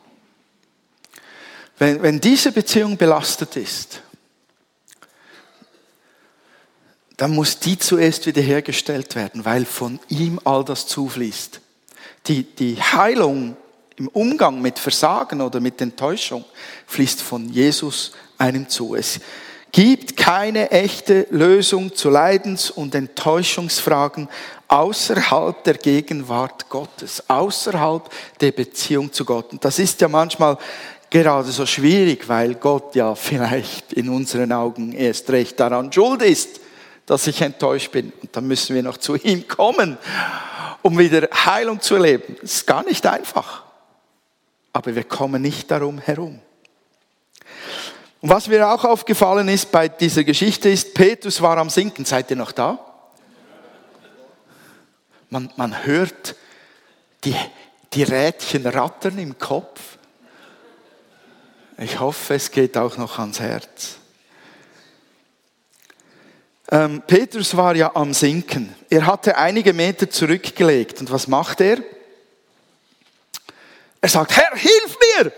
Wenn, 1.79 2.03
wenn 2.03 2.21
diese 2.21 2.51
Beziehung 2.51 2.97
belastet 2.97 3.57
ist, 3.57 4.03
dann 7.17 7.33
muss 7.33 7.61
die 7.61 7.79
zuerst 7.79 8.27
wiederhergestellt 8.27 9.15
werden, 9.15 9.45
weil 9.45 9.65
von 9.65 10.01
ihm 10.09 10.41
all 10.45 10.65
das 10.65 10.89
zufließt. 10.89 11.61
Die, 12.27 12.43
die 12.43 12.83
Heilung 12.83 13.57
im 13.97 14.09
Umgang 14.09 14.61
mit 14.61 14.81
Versagen 14.81 15.41
oder 15.41 15.61
mit 15.61 15.81
Enttäuschung 15.81 16.45
fließt 16.87 17.23
von 17.23 17.49
Jesus 17.49 18.13
einem 18.37 18.69
zu. 18.69 18.97
Es 18.97 19.21
gibt 19.73 20.17
keine 20.17 20.71
echte 20.71 21.27
Lösung 21.31 21.95
zu 21.95 22.11
Leidens- 22.11 22.71
und 22.71 22.95
Enttäuschungsfragen 22.95 24.29
außerhalb 24.69 25.65
der 25.65 25.75
Gegenwart 25.75 26.69
Gottes, 26.69 27.25
außerhalb 27.29 28.09
der 28.41 28.53
Beziehung 28.53 29.13
zu 29.13 29.25
Gott. 29.25 29.53
Und 29.53 29.65
das 29.65 29.79
ist 29.79 30.01
ja 30.01 30.09
manchmal 30.09 30.59
gerade 31.11 31.51
so 31.51 31.65
schwierig, 31.65 32.29
weil 32.29 32.55
Gott 32.55 32.95
ja 32.95 33.15
vielleicht 33.15 33.93
in 33.95 34.09
unseren 34.11 34.53
Augen 34.53 34.93
erst 34.93 35.31
recht 35.31 35.59
daran 35.59 35.93
schuld 35.93 36.23
ist, 36.23 36.61
dass 37.07 37.27
ich 37.27 37.41
enttäuscht 37.41 37.91
bin. 37.91 38.13
Und 38.21 38.37
dann 38.37 38.47
müssen 38.47 38.75
wir 38.75 38.83
noch 38.83 38.99
zu 38.99 39.17
ihm 39.17 39.49
kommen, 39.49 39.97
um 40.83 40.99
wieder 40.99 41.29
Heilung 41.33 41.81
zu 41.81 41.95
erleben. 41.95 42.37
Das 42.43 42.53
ist 42.53 42.67
gar 42.67 42.85
nicht 42.85 43.07
einfach. 43.07 43.65
Aber 44.73 44.95
wir 44.95 45.05
kommen 45.05 45.41
nicht 45.41 45.71
darum 45.71 45.99
herum. 45.99 46.41
Und 48.21 48.31
was 48.31 48.49
mir 48.49 48.69
auch 48.69 48.85
aufgefallen 48.85 49.49
ist 49.49 49.71
bei 49.71 49.89
dieser 49.89 50.25
Geschichte 50.25 50.69
ist, 50.69 50.95
Petrus 50.95 51.41
war 51.41 51.57
am 51.59 51.71
Sinken. 51.71 52.05
Seid 52.05 52.31
ihr 52.31 52.37
noch 52.37 52.53
da? 52.53 52.79
Man, 55.31 55.53
man 55.57 55.85
hört 55.85 56.35
die, 57.25 57.37
die 57.93 58.03
Rädchen 58.03 58.67
rattern 58.67 59.19
im 59.19 59.39
Kopf. 59.39 59.81
Ich 61.77 62.01
hoffe, 62.01 62.35
es 62.35 62.51
geht 62.51 62.77
auch 62.77 62.97
noch 62.97 63.21
ans 63.21 63.39
Herz. 63.39 63.99
Ähm, 66.71 67.03
Petrus 67.07 67.57
war 67.57 67.77
ja 67.77 67.95
am 67.95 68.13
Sinken. 68.13 68.75
Er 68.91 69.07
hatte 69.07 69.37
einige 69.37 69.73
Meter 69.73 70.11
zurückgelegt. 70.11 71.01
Und 71.01 71.11
was 71.11 71.29
macht 71.29 71.61
er? 71.61 71.79
Er 74.01 74.09
sagt, 74.09 74.37
Herr, 74.37 74.57
hilf 74.57 74.99
mir! 75.17 75.33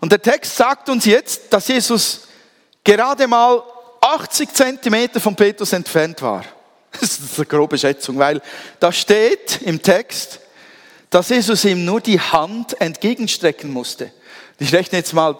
Und 0.00 0.12
der 0.12 0.22
Text 0.22 0.56
sagt 0.56 0.88
uns 0.88 1.04
jetzt, 1.04 1.52
dass 1.52 1.68
Jesus 1.68 2.28
gerade 2.84 3.26
mal 3.26 3.62
80 4.00 4.52
Zentimeter 4.52 5.20
von 5.20 5.34
Petrus 5.34 5.72
entfernt 5.72 6.22
war. 6.22 6.44
Das 6.90 7.18
ist 7.18 7.36
eine 7.36 7.46
grobe 7.46 7.76
Schätzung, 7.76 8.18
weil 8.18 8.40
da 8.80 8.90
steht 8.90 9.60
im 9.62 9.82
Text, 9.82 10.40
dass 11.10 11.28
Jesus 11.28 11.64
ihm 11.66 11.84
nur 11.84 12.00
die 12.00 12.18
Hand 12.18 12.80
entgegenstrecken 12.80 13.70
musste. 13.70 14.10
Ich 14.58 14.72
rechne 14.72 14.98
jetzt 14.98 15.12
mal 15.12 15.38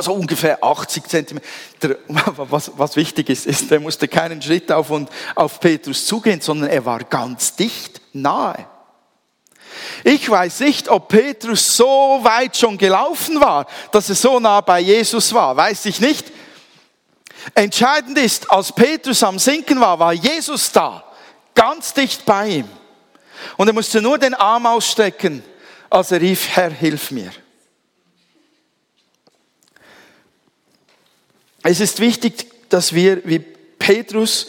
so 0.00 0.14
ungefähr 0.14 0.64
80 0.64 1.04
Zentimeter. 1.06 1.98
Was, 2.36 2.72
was 2.76 2.96
wichtig 2.96 3.28
ist, 3.28 3.46
ist, 3.46 3.70
er 3.70 3.80
musste 3.80 4.08
keinen 4.08 4.40
Schritt 4.40 4.72
auf 4.72 4.90
und 4.90 5.10
auf 5.34 5.60
Petrus 5.60 6.06
zugehen, 6.06 6.40
sondern 6.40 6.70
er 6.70 6.84
war 6.86 7.00
ganz 7.00 7.54
dicht 7.54 8.00
nahe. 8.14 8.66
Ich 10.04 10.28
weiß 10.28 10.60
nicht, 10.60 10.88
ob 10.88 11.08
Petrus 11.08 11.76
so 11.76 12.20
weit 12.22 12.56
schon 12.56 12.78
gelaufen 12.78 13.40
war, 13.40 13.66
dass 13.92 14.08
er 14.08 14.14
so 14.14 14.38
nah 14.40 14.60
bei 14.60 14.80
Jesus 14.80 15.32
war. 15.32 15.56
Weiß 15.56 15.86
ich 15.86 16.00
nicht. 16.00 16.32
Entscheidend 17.54 18.18
ist, 18.18 18.50
als 18.50 18.72
Petrus 18.72 19.22
am 19.22 19.38
Sinken 19.38 19.80
war, 19.80 19.98
war 19.98 20.12
Jesus 20.12 20.72
da, 20.72 21.04
ganz 21.54 21.94
dicht 21.94 22.24
bei 22.24 22.48
ihm. 22.48 22.68
Und 23.56 23.68
er 23.68 23.74
musste 23.74 24.02
nur 24.02 24.18
den 24.18 24.34
Arm 24.34 24.66
ausstecken, 24.66 25.42
als 25.88 26.10
er 26.10 26.20
rief, 26.20 26.48
Herr, 26.48 26.70
hilf 26.70 27.10
mir. 27.10 27.30
Es 31.62 31.80
ist 31.80 32.00
wichtig, 32.00 32.68
dass 32.68 32.92
wir 32.92 33.22
wie 33.24 33.38
Petrus 33.38 34.48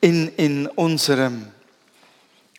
in, 0.00 0.28
in 0.36 0.66
unserem 0.66 1.50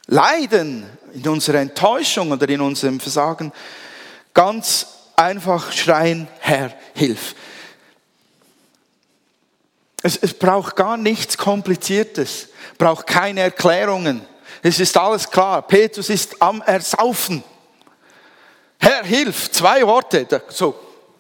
Leiden, 0.08 0.86
in 1.14 1.28
unserer 1.28 1.60
Enttäuschung 1.60 2.32
oder 2.32 2.48
in 2.50 2.62
unserem 2.62 3.00
Versagen 3.00 3.52
ganz 4.34 4.88
einfach 5.16 5.72
schreien, 5.72 6.28
Herr, 6.40 6.74
hilf. 6.94 7.36
Es, 10.04 10.16
es 10.18 10.34
braucht 10.34 10.76
gar 10.76 10.96
nichts 10.96 11.38
Kompliziertes, 11.38 12.50
braucht 12.78 13.08
keine 13.08 13.42
Erklärungen. 13.42 14.22
Es 14.62 14.80
ist 14.80 14.96
alles 14.96 15.30
klar. 15.30 15.62
Petrus 15.64 16.10
ist 16.10 16.42
am 16.42 16.62
Ersaufen. 16.62 17.44
Herr, 18.80 19.04
hilf! 19.04 19.52
Zwei 19.52 19.86
Worte, 19.86 20.28
so 20.50 20.76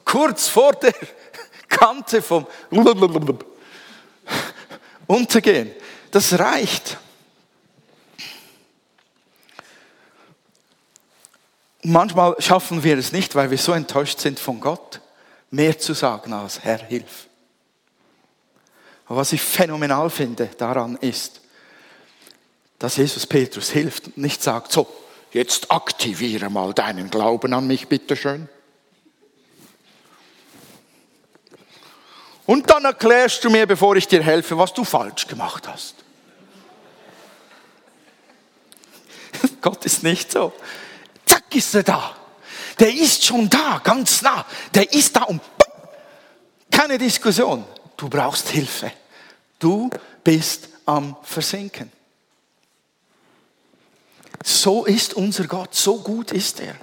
kurz 0.05 0.47
vor 0.47 0.73
der 0.73 0.93
Kante 1.67 2.21
vom 2.21 2.45
Untergehen. 5.07 5.71
Das 6.11 6.37
reicht. 6.37 6.97
Manchmal 11.89 12.35
schaffen 12.39 12.83
wir 12.83 12.97
es 12.97 13.13
nicht, 13.13 13.33
weil 13.35 13.49
wir 13.49 13.57
so 13.57 13.71
enttäuscht 13.71 14.19
sind 14.19 14.41
von 14.41 14.59
Gott, 14.59 14.99
mehr 15.51 15.79
zu 15.79 15.93
sagen 15.93 16.33
als 16.33 16.59
Herr, 16.59 16.79
hilf. 16.79 17.27
Aber 19.05 19.19
was 19.19 19.31
ich 19.31 19.41
phänomenal 19.41 20.09
finde 20.09 20.49
daran 20.57 20.97
ist, 20.97 21.39
dass 22.77 22.97
Jesus 22.97 23.25
Petrus 23.25 23.69
hilft 23.69 24.07
und 24.07 24.17
nicht 24.17 24.43
sagt, 24.43 24.73
so, 24.73 24.85
jetzt 25.31 25.71
aktiviere 25.71 26.49
mal 26.49 26.73
deinen 26.73 27.09
Glauben 27.09 27.53
an 27.53 27.65
mich, 27.67 27.87
bitteschön. 27.87 28.49
Und 32.45 32.69
dann 32.69 32.83
erklärst 32.83 33.45
du 33.45 33.49
mir, 33.49 33.65
bevor 33.65 33.95
ich 33.95 34.09
dir 34.09 34.21
helfe, 34.21 34.57
was 34.57 34.73
du 34.73 34.83
falsch 34.83 35.25
gemacht 35.25 35.65
hast. 35.69 35.95
Gott 39.61 39.85
ist 39.85 40.03
nicht 40.03 40.33
so. 40.33 40.51
Ist 41.57 41.73
er 41.73 41.81
da. 41.81 42.15
Der 42.79 42.93
ist 42.93 43.25
schon 43.25 43.49
da, 43.49 43.81
ganz 43.83 44.21
nah. 44.21 44.45
Der 44.75 44.93
ist 44.93 45.15
da 45.15 45.23
und 45.23 45.41
keine 46.69 46.99
Diskussion. 46.99 47.65
Du 47.95 48.07
brauchst 48.07 48.49
Hilfe. 48.49 48.91
Du 49.57 49.89
bist 50.23 50.69
am 50.85 51.15
Versinken. 51.23 51.91
So 54.43 54.85
ist 54.85 55.15
unser 55.15 55.47
Gott, 55.47 55.73
so 55.73 55.97
gut 55.97 56.31
ist 56.31 56.59
er. 56.59 56.75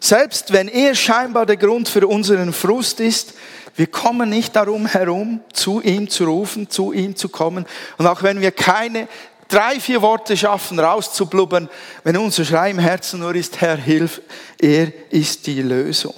Selbst 0.00 0.54
wenn 0.54 0.68
er 0.68 0.94
scheinbar 0.94 1.44
der 1.44 1.58
Grund 1.58 1.86
für 1.86 2.06
unseren 2.06 2.54
Frust 2.54 3.00
ist, 3.00 3.34
wir 3.74 3.88
kommen 3.88 4.30
nicht 4.30 4.56
darum 4.56 4.86
herum, 4.86 5.42
zu 5.52 5.82
ihm 5.82 6.08
zu 6.08 6.24
rufen, 6.24 6.70
zu 6.70 6.94
ihm 6.94 7.14
zu 7.14 7.28
kommen. 7.28 7.66
Und 7.98 8.06
auch 8.06 8.22
wenn 8.22 8.40
wir 8.40 8.52
keine 8.52 9.06
drei, 9.48 9.80
vier 9.80 10.02
Worte 10.02 10.36
schaffen, 10.36 10.78
rauszublubbern, 10.78 11.68
wenn 12.04 12.16
unser 12.16 12.44
Schrei 12.44 12.70
im 12.70 12.78
Herzen 12.78 13.20
nur 13.20 13.34
ist, 13.34 13.60
Herr, 13.60 13.76
hilf, 13.76 14.20
er 14.58 14.92
ist 15.10 15.46
die 15.46 15.62
Lösung. 15.62 16.14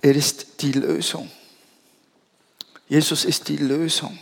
Er 0.00 0.16
ist 0.16 0.60
die 0.62 0.72
Lösung. 0.72 1.30
Jesus 2.88 3.24
ist 3.24 3.48
die 3.48 3.56
Lösung. 3.56 4.18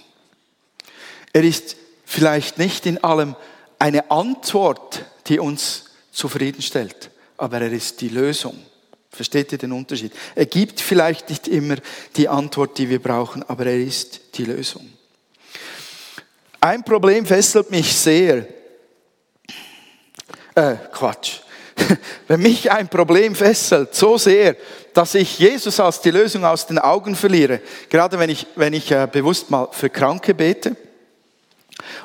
Er 1.32 1.42
ist 1.42 1.76
vielleicht 2.04 2.58
nicht 2.58 2.86
in 2.86 3.02
allem 3.02 3.34
eine 3.78 4.10
Antwort, 4.10 5.04
die 5.26 5.38
uns 5.38 5.84
zufriedenstellt, 6.12 7.10
aber 7.36 7.60
er 7.62 7.72
ist 7.72 8.00
die 8.00 8.08
Lösung. 8.08 8.56
Versteht 9.10 9.52
ihr 9.52 9.58
den 9.58 9.72
Unterschied? 9.72 10.12
Er 10.34 10.46
gibt 10.46 10.80
vielleicht 10.80 11.30
nicht 11.30 11.48
immer 11.48 11.76
die 12.16 12.28
Antwort, 12.28 12.78
die 12.78 12.88
wir 12.88 13.02
brauchen, 13.02 13.42
aber 13.42 13.66
er 13.66 13.78
ist 13.78 14.20
die 14.34 14.44
Lösung. 14.44 14.88
Ein 16.60 16.84
Problem 16.84 17.24
fesselt 17.24 17.70
mich 17.70 17.96
sehr. 17.96 18.46
Äh, 20.54 20.74
Quatsch. 20.92 21.40
Wenn 22.28 22.42
mich 22.42 22.70
ein 22.70 22.88
Problem 22.88 23.34
fesselt, 23.34 23.94
so 23.94 24.18
sehr, 24.18 24.56
dass 24.92 25.14
ich 25.14 25.38
Jesus 25.38 25.80
als 25.80 26.02
die 26.02 26.10
Lösung 26.10 26.44
aus 26.44 26.66
den 26.66 26.78
Augen 26.78 27.16
verliere, 27.16 27.62
gerade 27.88 28.18
wenn 28.18 28.28
ich, 28.28 28.46
wenn 28.56 28.74
ich 28.74 28.90
äh, 28.90 29.08
bewusst 29.10 29.50
mal 29.50 29.68
für 29.70 29.88
Kranke 29.88 30.34
bete, 30.34 30.76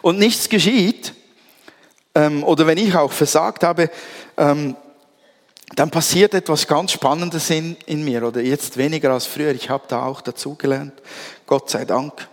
und 0.02 0.20
nichts 0.20 0.48
geschieht, 0.48 1.14
ähm, 2.14 2.44
oder 2.44 2.66
wenn 2.68 2.78
ich 2.78 2.96
auch 2.96 3.12
versagt 3.12 3.64
habe, 3.64 3.90
ähm, 4.38 4.76
dann 5.76 5.90
passiert 5.90 6.34
etwas 6.34 6.68
ganz 6.68 6.92
Spannendes 6.92 7.50
in, 7.50 7.76
in 7.88 8.06
mir, 8.06 8.24
oder 8.24 8.40
jetzt 8.42 8.78
weniger 8.78 9.12
als 9.12 9.26
früher. 9.26 9.52
Ich 9.52 9.70
habe 9.70 9.84
da 9.88 10.06
auch 10.06 10.22
dazugelernt, 10.22 10.94
Gott 11.46 11.70
sei 11.70 11.84
Dank. 11.84 12.28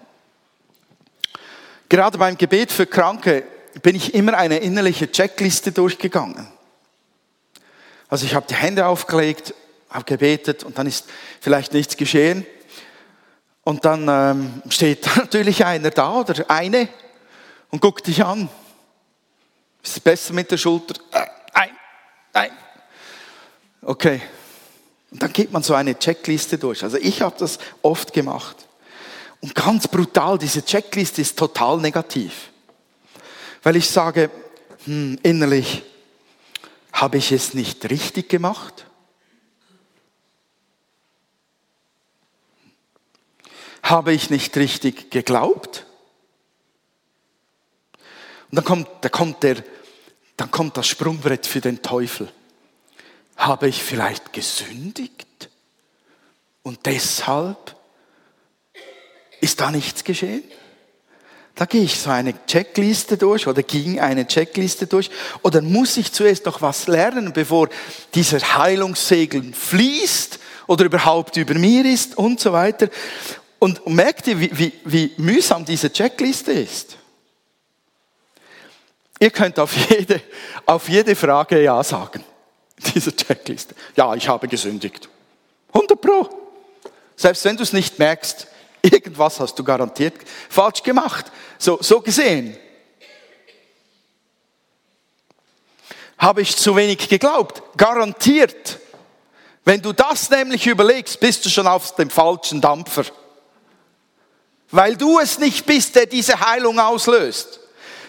Gerade 1.92 2.16
beim 2.16 2.38
Gebet 2.38 2.72
für 2.72 2.86
Kranke 2.86 3.44
bin 3.82 3.94
ich 3.94 4.14
immer 4.14 4.32
eine 4.32 4.56
innerliche 4.56 5.12
Checkliste 5.12 5.72
durchgegangen. 5.72 6.48
Also 8.08 8.24
ich 8.24 8.34
habe 8.34 8.46
die 8.48 8.54
Hände 8.54 8.86
aufgelegt, 8.86 9.52
habe 9.90 10.06
gebetet 10.06 10.64
und 10.64 10.78
dann 10.78 10.86
ist 10.86 11.04
vielleicht 11.38 11.74
nichts 11.74 11.98
geschehen. 11.98 12.46
Und 13.62 13.84
dann 13.84 14.08
ähm, 14.08 14.62
steht 14.70 15.06
natürlich 15.16 15.66
einer 15.66 15.90
da 15.90 16.14
oder 16.20 16.48
eine 16.48 16.88
und 17.70 17.82
guckt 17.82 18.06
dich 18.06 18.24
an. 18.24 18.48
Ist 19.82 19.96
es 19.96 20.00
besser 20.00 20.32
mit 20.32 20.50
der 20.50 20.56
Schulter? 20.56 20.94
Äh, 21.10 21.26
nein, 21.54 21.70
nein. 22.32 22.50
Okay. 23.82 24.22
Und 25.10 25.22
dann 25.22 25.30
geht 25.34 25.52
man 25.52 25.62
so 25.62 25.74
eine 25.74 25.98
Checkliste 25.98 26.56
durch. 26.56 26.84
Also 26.84 26.96
ich 26.96 27.20
habe 27.20 27.36
das 27.38 27.58
oft 27.82 28.14
gemacht. 28.14 28.66
Und 29.42 29.56
ganz 29.56 29.88
brutal, 29.88 30.38
diese 30.38 30.64
Checkliste 30.64 31.20
ist 31.20 31.36
total 31.36 31.78
negativ. 31.78 32.50
Weil 33.64 33.76
ich 33.76 33.90
sage, 33.90 34.30
hm, 34.84 35.18
innerlich, 35.22 35.82
habe 36.92 37.18
ich 37.18 37.32
es 37.32 37.52
nicht 37.52 37.90
richtig 37.90 38.28
gemacht? 38.28 38.86
Habe 43.82 44.12
ich 44.12 44.30
nicht 44.30 44.56
richtig 44.56 45.10
geglaubt? 45.10 45.86
Und 48.50 48.56
dann 48.56 48.64
kommt, 48.64 48.88
da 49.00 49.08
kommt 49.08 49.42
der, 49.42 49.56
dann 50.36 50.52
kommt 50.52 50.76
das 50.76 50.86
Sprungbrett 50.86 51.46
für 51.46 51.60
den 51.60 51.82
Teufel. 51.82 52.32
Habe 53.36 53.66
ich 53.66 53.82
vielleicht 53.82 54.32
gesündigt? 54.32 55.50
Und 56.62 56.86
deshalb 56.86 57.74
ist 59.42 59.60
da 59.60 59.70
nichts 59.70 60.04
geschehen? 60.04 60.44
Da 61.54 61.66
gehe 61.66 61.82
ich 61.82 62.00
so 62.00 62.08
eine 62.08 62.34
Checkliste 62.46 63.18
durch 63.18 63.46
oder 63.46 63.62
ging 63.62 64.00
eine 64.00 64.26
Checkliste 64.26 64.86
durch 64.86 65.10
oder 65.42 65.60
muss 65.60 65.98
ich 65.98 66.10
zuerst 66.12 66.46
noch 66.46 66.62
was 66.62 66.86
lernen, 66.86 67.32
bevor 67.34 67.68
dieser 68.14 68.38
Heilungssegel 68.38 69.52
fließt 69.52 70.38
oder 70.66 70.86
überhaupt 70.86 71.36
über 71.36 71.54
mir 71.54 71.84
ist 71.84 72.16
und 72.16 72.40
so 72.40 72.52
weiter. 72.52 72.88
Und 73.58 73.86
merkt 73.86 74.26
ihr, 74.28 74.40
wie, 74.40 74.50
wie, 74.56 74.72
wie 74.84 75.12
mühsam 75.18 75.64
diese 75.64 75.92
Checkliste 75.92 76.52
ist? 76.52 76.96
Ihr 79.20 79.30
könnt 79.30 79.58
auf 79.58 79.76
jede, 79.90 80.22
auf 80.64 80.88
jede 80.88 81.14
Frage 81.14 81.62
Ja 81.62 81.84
sagen. 81.84 82.24
Diese 82.94 83.14
Checkliste. 83.14 83.74
Ja, 83.94 84.14
ich 84.14 84.28
habe 84.28 84.48
gesündigt. 84.48 85.08
100 85.72 86.00
Pro. 86.00 86.28
Selbst 87.14 87.44
wenn 87.44 87.56
du 87.56 87.62
es 87.62 87.72
nicht 87.72 88.00
merkst, 88.00 88.48
irgendwas 88.90 89.40
hast 89.40 89.58
du 89.58 89.64
garantiert 89.64 90.14
falsch 90.48 90.82
gemacht. 90.82 91.30
So, 91.58 91.78
so 91.80 92.00
gesehen. 92.00 92.56
Habe 96.18 96.42
ich 96.42 96.56
zu 96.56 96.76
wenig 96.76 97.08
geglaubt? 97.08 97.62
Garantiert. 97.76 98.78
Wenn 99.64 99.80
du 99.80 99.92
das 99.92 100.30
nämlich 100.30 100.66
überlegst, 100.66 101.18
bist 101.20 101.44
du 101.44 101.48
schon 101.48 101.66
auf 101.66 101.94
dem 101.96 102.10
falschen 102.10 102.60
Dampfer. 102.60 103.04
Weil 104.70 104.96
du 104.96 105.18
es 105.18 105.38
nicht 105.38 105.66
bist, 105.66 105.94
der 105.94 106.06
diese 106.06 106.40
Heilung 106.40 106.78
auslöst. 106.78 107.60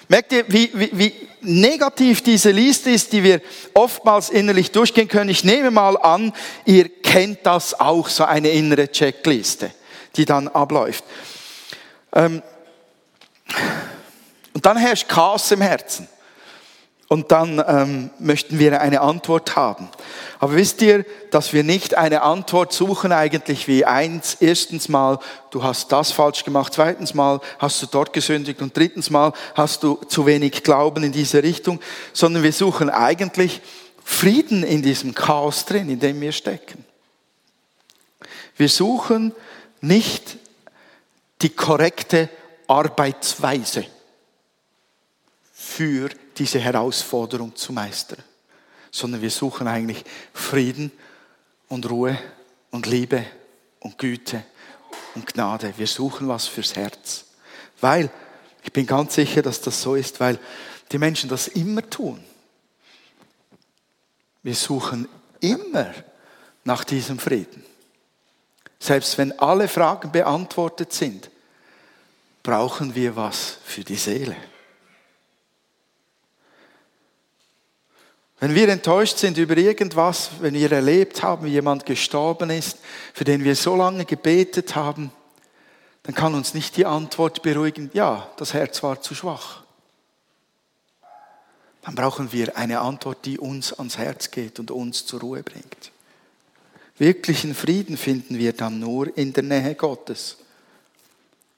Merkt 0.07 0.31
ihr, 0.31 0.45
wie, 0.47 0.69
wie, 0.73 0.89
wie 0.93 1.13
negativ 1.41 2.21
diese 2.21 2.51
Liste 2.51 2.89
ist, 2.89 3.13
die 3.13 3.23
wir 3.23 3.41
oftmals 3.73 4.29
innerlich 4.29 4.71
durchgehen 4.71 5.07
können? 5.07 5.29
Ich 5.29 5.43
nehme 5.43 5.71
mal 5.71 5.97
an, 5.97 6.33
ihr 6.65 6.89
kennt 6.89 7.39
das 7.43 7.79
auch, 7.79 8.09
so 8.09 8.23
eine 8.23 8.49
innere 8.49 8.91
Checkliste, 8.91 9.71
die 10.15 10.25
dann 10.25 10.47
abläuft. 10.47 11.03
Ähm, 12.13 12.41
und 14.53 14.65
dann 14.65 14.77
herrscht 14.77 15.07
Chaos 15.07 15.51
im 15.51 15.61
Herzen. 15.61 16.07
Und 17.09 17.31
dann 17.31 17.63
ähm, 17.67 18.09
möchten 18.17 18.57
wir 18.57 18.81
eine 18.81 19.01
Antwort 19.01 19.55
haben. 19.55 19.87
Aber 20.39 20.55
wisst 20.55 20.81
ihr, 20.81 21.05
dass 21.29 21.53
wir 21.53 21.63
nicht 21.63 21.95
eine 21.95 22.23
Antwort 22.23 22.73
suchen 22.73 23.11
eigentlich 23.11 23.67
wie 23.67 23.85
eins, 23.85 24.37
erstens 24.39 24.89
mal, 24.89 25.19
du 25.51 25.61
hast 25.61 25.91
das 25.91 26.11
falsch 26.11 26.43
gemacht, 26.43 26.73
zweitens 26.73 27.13
mal 27.13 27.39
hast 27.59 27.81
du 27.83 27.85
dort 27.85 28.13
gesündigt 28.13 28.63
und 28.63 28.75
drittens 28.75 29.11
mal 29.11 29.33
hast 29.53 29.83
du 29.83 29.95
zu 30.07 30.25
wenig 30.25 30.63
Glauben 30.63 31.03
in 31.03 31.11
diese 31.11 31.43
Richtung, 31.43 31.79
sondern 32.13 32.41
wir 32.41 32.53
suchen 32.53 32.89
eigentlich 32.89 33.61
Frieden 34.03 34.63
in 34.63 34.81
diesem 34.81 35.13
Chaos 35.13 35.65
drin, 35.65 35.89
in 35.89 35.99
dem 35.99 36.19
wir 36.19 36.31
stecken. 36.31 36.83
Wir 38.57 38.69
suchen 38.69 39.33
nicht 39.83 40.37
die 41.41 41.49
korrekte 41.49 42.29
Arbeitsweise 42.67 43.85
für 45.51 46.09
diese 46.37 46.59
Herausforderung 46.59 47.55
zu 47.55 47.73
meistern, 47.73 48.23
sondern 48.91 49.21
wir 49.21 49.29
suchen 49.29 49.67
eigentlich 49.67 50.03
Frieden 50.33 50.91
und 51.67 51.89
Ruhe 51.89 52.17
und 52.71 52.85
Liebe 52.85 53.25
und 53.81 53.97
Güte 53.97 54.43
und 55.15 55.27
Gnade. 55.27 55.73
Wir 55.77 55.87
suchen 55.87 56.29
was 56.29 56.47
fürs 56.47 56.75
Herz. 56.75 57.25
Weil, 57.81 58.09
ich 58.63 58.71
bin 58.71 58.85
ganz 58.85 59.15
sicher, 59.15 59.41
dass 59.41 59.59
das 59.59 59.81
so 59.81 59.95
ist, 59.95 60.19
weil 60.21 60.39
die 60.91 60.97
Menschen 60.97 61.29
das 61.29 61.49
immer 61.49 61.87
tun. 61.89 62.23
Wir 64.43 64.55
suchen 64.55 65.09
immer 65.41 65.93
nach 66.63 66.85
diesem 66.85 67.19
Frieden. 67.19 67.72
Selbst 68.83 69.17
wenn 69.17 69.39
alle 69.39 69.69
Fragen 69.69 70.11
beantwortet 70.11 70.91
sind, 70.91 71.29
brauchen 72.43 72.93
wir 72.95 73.15
was 73.15 73.59
für 73.63 73.81
die 73.81 73.95
Seele. 73.95 74.35
Wenn 78.41 78.53
wir 78.53 78.67
enttäuscht 78.67 79.19
sind 79.19 79.37
über 79.37 79.55
irgendwas, 79.55 80.31
wenn 80.41 80.53
wir 80.53 80.69
erlebt 80.69 81.23
haben, 81.23 81.45
wie 81.45 81.51
jemand 81.51 81.85
gestorben 81.85 82.49
ist, 82.49 82.77
für 83.13 83.23
den 83.23 83.45
wir 83.45 83.55
so 83.55 83.77
lange 83.77 84.03
gebetet 84.03 84.75
haben, 84.75 85.13
dann 86.01 86.13
kann 86.13 86.35
uns 86.35 86.53
nicht 86.53 86.75
die 86.75 86.85
Antwort 86.85 87.41
beruhigen, 87.41 87.89
ja, 87.93 88.29
das 88.35 88.53
Herz 88.53 88.83
war 88.83 89.01
zu 89.01 89.15
schwach. 89.15 89.63
Dann 91.83 91.95
brauchen 91.95 92.33
wir 92.33 92.57
eine 92.57 92.81
Antwort, 92.81 93.23
die 93.23 93.39
uns 93.39 93.71
ans 93.71 93.97
Herz 93.97 94.29
geht 94.29 94.59
und 94.59 94.71
uns 94.71 95.05
zur 95.05 95.21
Ruhe 95.21 95.41
bringt. 95.41 95.92
Wirklichen 96.97 97.55
Frieden 97.55 97.97
finden 97.97 98.37
wir 98.37 98.53
dann 98.53 98.79
nur 98.79 99.17
in 99.17 99.33
der 99.33 99.43
Nähe 99.43 99.75
Gottes, 99.75 100.37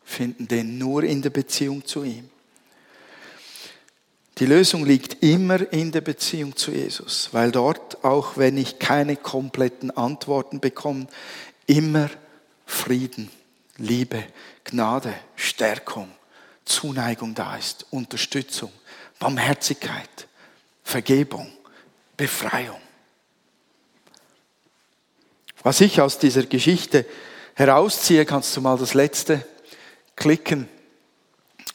finden 0.03 0.47
den 0.47 0.77
nur 0.77 1.03
in 1.03 1.21
der 1.21 1.29
Beziehung 1.29 1.85
zu 1.85 2.03
ihm. 2.03 2.29
Die 4.37 4.45
Lösung 4.45 4.85
liegt 4.85 5.23
immer 5.23 5.71
in 5.71 5.91
der 5.93 6.01
Beziehung 6.01 6.55
zu 6.55 6.71
Jesus, 6.71 7.29
weil 7.31 7.51
dort, 7.51 8.03
auch 8.03 8.35
wenn 8.35 8.57
ich 8.57 8.79
keine 8.79 9.15
kompletten 9.15 9.91
Antworten 9.91 10.59
bekomme, 10.59 11.07
immer 11.67 12.09
Frieden, 12.65 13.29
Liebe, 13.77 14.23
Gnade, 14.65 15.13
Stärkung, 15.35 16.09
Zuneigung 16.65 17.33
da 17.33 17.55
ist, 17.55 17.85
Unterstützung, 17.91 18.71
Barmherzigkeit, 19.19 20.27
Vergebung, 20.83 21.49
Befreiung. 22.17 22.81
Was 25.65 25.81
ich 25.81 25.99
aus 25.99 26.19
dieser 26.19 26.43
Geschichte 26.43 27.07
herausziehe, 27.55 28.23
kannst 28.23 28.55
du 28.55 28.61
mal 28.61 28.77
das 28.77 28.93
letzte 28.93 29.43
klicken. 30.15 30.69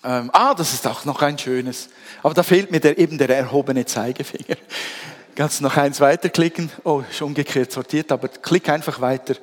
Ähm, 0.04 0.30
ah, 0.32 0.54
das 0.54 0.72
ist 0.72 0.86
auch 0.86 1.04
noch 1.04 1.20
ein 1.22 1.36
schönes. 1.36 1.88
Aber 2.22 2.32
da 2.32 2.44
fehlt 2.44 2.70
mir 2.70 2.78
der, 2.78 2.98
eben 2.98 3.18
der 3.18 3.28
erhobene 3.30 3.84
Zeigefinger. 3.84 4.56
Kannst 5.34 5.58
du 5.58 5.64
noch 5.64 5.76
eins 5.76 5.98
weiterklicken? 5.98 6.70
Oh, 6.84 7.02
ist 7.10 7.20
umgekehrt 7.20 7.72
sortiert, 7.72 8.12
aber 8.12 8.28
klick 8.28 8.68
einfach 8.68 9.00
weiter. 9.00 9.34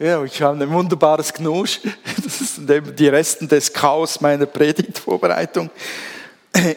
Ja, 0.00 0.24
ich 0.24 0.42
habe 0.42 0.60
ein 0.60 0.70
wunderbares 0.72 1.32
Knusch. 1.32 1.82
Das 2.16 2.56
sind 2.56 2.68
eben 2.68 2.96
die 2.96 3.06
Resten 3.06 3.46
des 3.46 3.72
Chaos 3.72 4.20
meiner 4.20 4.46
Predigtvorbereitung. 4.46 5.70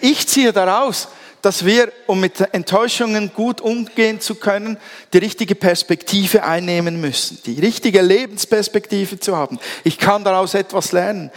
Ich 0.01 0.27
ziehe 0.27 0.53
daraus, 0.53 1.07
dass 1.45 1.63
wir, 1.63 1.93
um 2.07 2.19
mit 2.19 2.41
Enttäuschungen 2.53 3.31
gut 3.31 3.61
umgehen 3.61 4.19
zu 4.19 4.33
können, 4.33 4.77
die 5.13 5.19
richtige 5.19 5.53
Perspektive 5.53 6.43
einnehmen 6.43 6.99
müssen, 6.99 7.37
die 7.45 7.59
richtige 7.59 8.01
Lebensperspektive 8.01 9.19
zu 9.19 9.37
haben. 9.37 9.59
Ich 9.83 9.99
kann 9.99 10.23
daraus 10.23 10.55
etwas 10.55 10.91
lernen. 10.91 11.29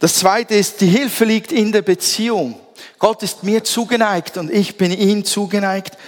Das 0.00 0.14
zweite 0.14 0.54
ist, 0.54 0.80
die 0.80 0.86
Hilfe 0.86 1.26
liegt 1.26 1.52
in 1.52 1.70
der 1.70 1.82
Beziehung. 1.82 2.58
Gott 2.98 3.22
ist 3.22 3.42
mir 3.42 3.62
zugeneigt 3.62 4.38
und 4.38 4.50
ich 4.50 4.78
bin 4.78 4.90
ihm 4.90 5.26
zugeneigt. 5.26 5.98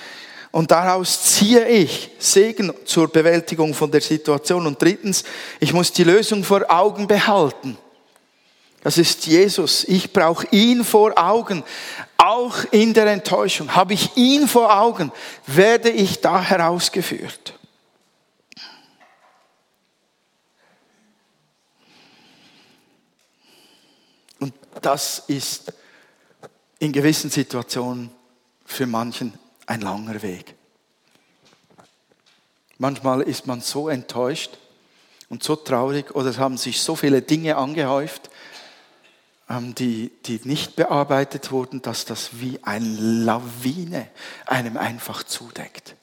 Und 0.50 0.70
daraus 0.70 1.22
ziehe 1.22 1.68
ich 1.68 2.12
Segen 2.18 2.72
zur 2.87 3.09
Bewältigung 3.09 3.74
von 3.74 3.90
der 3.90 4.00
Situation. 4.00 4.66
Und 4.66 4.80
drittens, 4.80 5.22
ich 5.61 5.74
muss 5.74 5.92
die 5.92 6.04
Lösung 6.04 6.42
vor 6.44 6.64
Augen 6.70 7.06
behalten. 7.06 7.76
Das 8.87 8.99
ist 8.99 9.27
Jesus. 9.27 9.83
Ich 9.83 10.12
brauche 10.12 10.46
ihn 10.53 10.85
vor 10.85 11.18
Augen. 11.18 11.64
Auch 12.18 12.57
in 12.70 12.94
der 12.94 13.07
Enttäuschung. 13.07 13.75
Habe 13.75 13.94
ich 13.94 14.16
ihn 14.16 14.46
vor 14.46 14.79
Augen, 14.79 15.11
werde 15.44 15.90
ich 15.90 16.20
da 16.20 16.40
herausgeführt. 16.40 17.55
das 24.81 25.25
ist 25.27 25.72
in 26.79 26.92
gewissen 26.92 27.29
Situationen 27.29 28.09
für 28.64 28.87
manchen 28.87 29.37
ein 29.66 29.81
langer 29.81 30.22
Weg. 30.22 30.55
Manchmal 32.79 33.22
ist 33.22 33.49
man 33.49 33.61
so 33.62 33.88
enttäuscht 33.88 34.57
und 35.29 35.42
so 35.42 35.57
traurig 35.57 36.14
oder 36.14 36.31
es 36.31 36.38
haben 36.38 36.57
sich 36.57 36.81
so 36.81 36.94
viele 36.94 37.20
Dinge 37.20 37.57
angehäuft, 37.57 38.31
die, 39.48 40.11
die 40.24 40.40
nicht 40.44 40.74
bearbeitet 40.74 41.52
wurden, 41.52 41.80
dass 41.82 42.04
das 42.04 42.40
wie 42.40 42.59
eine 42.62 42.88
Lawine 42.88 44.09
einem 44.46 44.76
einfach 44.76 45.22
zudeckt. 45.22 45.94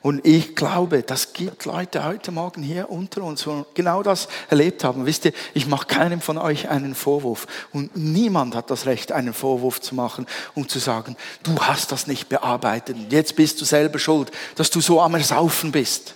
Und 0.00 0.24
ich 0.24 0.54
glaube, 0.54 1.02
das 1.02 1.32
gibt 1.32 1.64
Leute 1.64 2.04
heute 2.04 2.30
Morgen 2.30 2.62
hier 2.62 2.90
unter 2.90 3.22
uns, 3.22 3.44
die 3.44 3.64
genau 3.74 4.02
das 4.02 4.28
erlebt 4.48 4.84
haben. 4.84 5.06
Wisst 5.06 5.24
ihr, 5.24 5.32
ich 5.54 5.66
mache 5.66 5.86
keinem 5.86 6.20
von 6.20 6.38
euch 6.38 6.68
einen 6.68 6.94
Vorwurf. 6.94 7.46
Und 7.72 7.96
niemand 7.96 8.54
hat 8.54 8.70
das 8.70 8.86
Recht, 8.86 9.10
einen 9.10 9.34
Vorwurf 9.34 9.80
zu 9.80 9.94
machen 9.94 10.26
und 10.54 10.70
zu 10.70 10.78
sagen, 10.78 11.16
du 11.42 11.58
hast 11.60 11.90
das 11.90 12.06
nicht 12.06 12.28
bearbeitet. 12.28 12.96
Jetzt 13.10 13.34
bist 13.34 13.60
du 13.60 13.64
selber 13.64 13.98
schuld, 13.98 14.30
dass 14.54 14.70
du 14.70 14.80
so 14.80 15.00
am 15.00 15.14
Ersaufen 15.14 15.72
bist. 15.72 16.14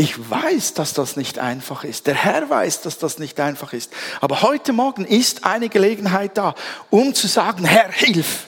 Ich 0.00 0.30
weiß, 0.30 0.72
dass 0.72 0.94
das 0.94 1.16
nicht 1.16 1.38
einfach 1.38 1.84
ist. 1.84 2.06
Der 2.06 2.14
Herr 2.14 2.48
weiß, 2.48 2.80
dass 2.80 2.96
das 2.96 3.18
nicht 3.18 3.38
einfach 3.38 3.74
ist. 3.74 3.92
Aber 4.22 4.40
heute 4.40 4.72
Morgen 4.72 5.04
ist 5.04 5.44
eine 5.44 5.68
Gelegenheit 5.68 6.38
da, 6.38 6.54
um 6.88 7.12
zu 7.12 7.26
sagen, 7.26 7.66
Herr, 7.66 7.92
hilf 7.92 8.46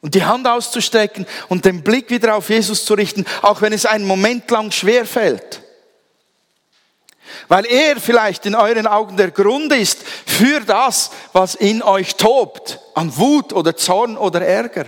und 0.00 0.14
die 0.14 0.24
Hand 0.24 0.46
auszustrecken 0.46 1.26
und 1.48 1.66
den 1.66 1.82
Blick 1.82 2.08
wieder 2.08 2.34
auf 2.34 2.48
Jesus 2.48 2.86
zu 2.86 2.94
richten, 2.94 3.26
auch 3.42 3.60
wenn 3.60 3.74
es 3.74 3.84
einen 3.84 4.06
Moment 4.06 4.50
lang 4.50 4.72
schwer 4.72 5.04
fällt. 5.04 5.60
Weil 7.48 7.66
er 7.66 8.00
vielleicht 8.00 8.46
in 8.46 8.54
euren 8.54 8.86
Augen 8.86 9.18
der 9.18 9.32
Grund 9.32 9.70
ist 9.74 10.02
für 10.02 10.60
das, 10.60 11.10
was 11.34 11.54
in 11.56 11.82
euch 11.82 12.14
tobt, 12.14 12.80
an 12.94 13.14
Wut 13.18 13.52
oder 13.52 13.76
Zorn 13.76 14.16
oder 14.16 14.40
Ärger. 14.40 14.86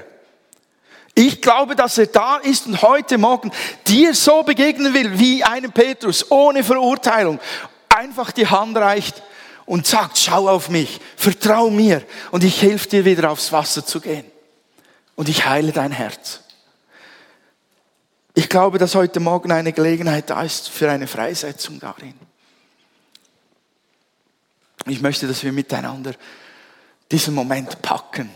Ich 1.18 1.40
glaube, 1.40 1.74
dass 1.74 1.98
er 1.98 2.06
da 2.06 2.36
ist 2.36 2.68
und 2.68 2.80
heute 2.80 3.18
Morgen 3.18 3.50
dir 3.88 4.14
so 4.14 4.44
begegnen 4.44 4.94
will 4.94 5.18
wie 5.18 5.42
einem 5.42 5.72
Petrus, 5.72 6.30
ohne 6.30 6.62
Verurteilung, 6.62 7.40
einfach 7.88 8.30
die 8.30 8.46
Hand 8.46 8.76
reicht 8.76 9.20
und 9.66 9.84
sagt, 9.84 10.16
schau 10.16 10.48
auf 10.48 10.68
mich, 10.68 11.00
vertrau 11.16 11.70
mir 11.70 12.04
und 12.30 12.44
ich 12.44 12.62
helfe 12.62 12.88
dir 12.88 13.04
wieder 13.04 13.32
aufs 13.32 13.50
Wasser 13.50 13.84
zu 13.84 14.00
gehen 14.00 14.26
und 15.16 15.28
ich 15.28 15.44
heile 15.44 15.72
dein 15.72 15.90
Herz. 15.90 16.42
Ich 18.34 18.48
glaube, 18.48 18.78
dass 18.78 18.94
heute 18.94 19.18
Morgen 19.18 19.50
eine 19.50 19.72
Gelegenheit 19.72 20.30
da 20.30 20.40
ist 20.44 20.68
für 20.68 20.88
eine 20.88 21.08
Freisetzung 21.08 21.80
darin. 21.80 22.14
Ich 24.86 25.00
möchte, 25.00 25.26
dass 25.26 25.42
wir 25.42 25.50
miteinander 25.50 26.12
diesen 27.10 27.34
Moment 27.34 27.82
packen. 27.82 28.30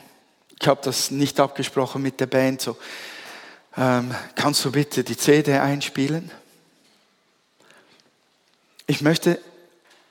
Ich 0.62 0.68
habe 0.68 0.80
das 0.84 1.10
nicht 1.10 1.40
abgesprochen 1.40 2.02
mit 2.02 2.20
der 2.20 2.26
Band. 2.26 2.60
So, 2.60 2.76
ähm, 3.76 4.14
kannst 4.36 4.64
du 4.64 4.70
bitte 4.70 5.02
die 5.02 5.16
CD 5.16 5.58
einspielen? 5.58 6.30
Ich 8.86 9.00
möchte 9.00 9.40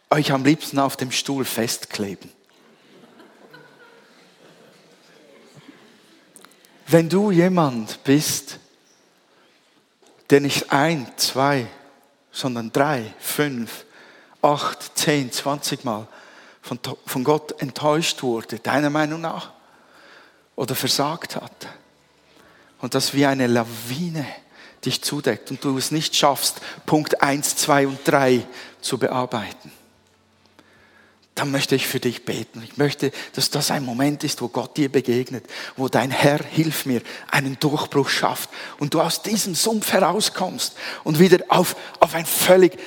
euch 0.10 0.34
am 0.34 0.43
liebsten 0.43 0.78
auf 0.78 0.97
dem 0.97 1.10
Stuhl 1.10 1.45
festkleben. 1.45 2.30
Wenn 6.86 7.08
du 7.08 7.32
jemand 7.32 8.04
bist, 8.04 8.60
der 10.32 10.41
nicht 10.41 10.74
ein, 10.74 11.10
zwei, 11.16 11.66
sondern 12.34 12.74
drei, 12.74 13.14
fünf, 13.22 13.86
acht, 14.41 14.97
zehn, 14.97 15.32
zwanzig 15.32 15.86
Mal 15.86 16.10
von, 16.62 16.78
von 17.06 17.24
Gott 17.24 17.62
enttäuscht 17.62 18.22
wurde, 18.22 18.60
deiner 18.60 18.89
Meinung 18.89 19.22
nach, 19.22 19.54
oder 20.56 20.76
versagt 20.76 21.36
hat. 21.36 21.68
Und 22.80 22.95
das 22.95 23.14
wie 23.14 23.26
eine 23.26 23.47
Lawine 23.47 24.26
dich 24.86 25.02
zudeckt 25.04 25.52
und 25.52 25.64
du 25.64 25.78
es 25.78 25.91
nicht 25.91 26.16
schaffst, 26.16 26.62
Punkt 26.86 27.22
eins, 27.22 27.56
zwei 27.56 27.86
und 27.88 27.99
drei 28.06 28.45
zu 28.82 28.97
bearbeiten 28.97 29.72
dann 31.36 31.49
möchte 31.49 31.76
ich 31.76 31.88
für 31.88 31.99
dich 31.99 32.26
beten. 32.26 32.62
Ich 32.64 32.78
möchte, 32.78 33.12
dass 33.34 33.49
das 33.49 33.72
ein 33.72 33.86
Moment 33.86 34.24
ist, 34.24 34.41
wo 34.41 34.47
Gott 34.47 34.78
dir 34.78 34.91
begegnet, 34.91 35.45
wo 35.78 35.88
dein 35.88 36.12
Herr, 36.12 36.39
hilf 36.43 36.86
mir, 36.86 37.02
einen 37.32 37.58
Durchbruch 37.60 38.10
schafft 38.10 38.49
und 38.80 38.93
du 38.93 39.02
aus 39.02 39.22
diesem 39.24 39.56
Sumpf 39.56 39.91
herauskommst 39.91 40.76
und 41.04 41.20
wieder 41.20 41.39
auf, 41.47 41.76
auf 41.99 42.14
ein 42.14 42.26
völlig 42.28 42.78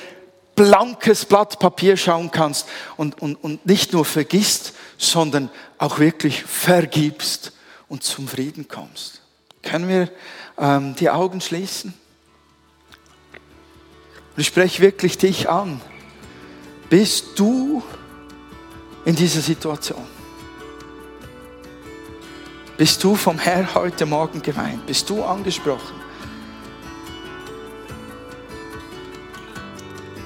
blankes 0.55 1.25
Blatt 1.25 1.59
Papier 1.59 1.97
schauen 1.97 2.31
kannst 2.31 2.67
und, 2.97 3.21
und, 3.21 3.35
und 3.43 3.65
nicht 3.65 3.93
nur 3.93 4.05
vergisst, 4.05 4.73
sondern 4.97 5.49
auch 5.77 5.99
wirklich 5.99 6.43
vergibst 6.43 7.51
und 7.87 8.03
zum 8.03 8.27
Frieden 8.27 8.67
kommst. 8.67 9.21
Können 9.61 9.87
wir 9.87 10.11
ähm, 10.57 10.95
die 10.95 11.09
Augen 11.09 11.41
schließen? 11.41 11.93
Und 14.35 14.41
ich 14.41 14.47
spreche 14.47 14.81
wirklich 14.81 15.17
dich 15.17 15.49
an. 15.49 15.81
Bist 16.89 17.39
du 17.39 17.81
in 19.05 19.15
dieser 19.15 19.41
Situation? 19.41 20.05
Bist 22.77 23.03
du 23.03 23.15
vom 23.15 23.39
Herr 23.39 23.73
heute 23.73 24.05
Morgen 24.05 24.41
gemeint? 24.41 24.85
Bist 24.85 25.09
du 25.09 25.23
angesprochen? 25.23 25.95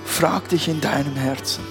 Frag 0.06 0.50
dich 0.50 0.68
in 0.68 0.82
deinem 0.82 1.16
Herzen. 1.16 1.64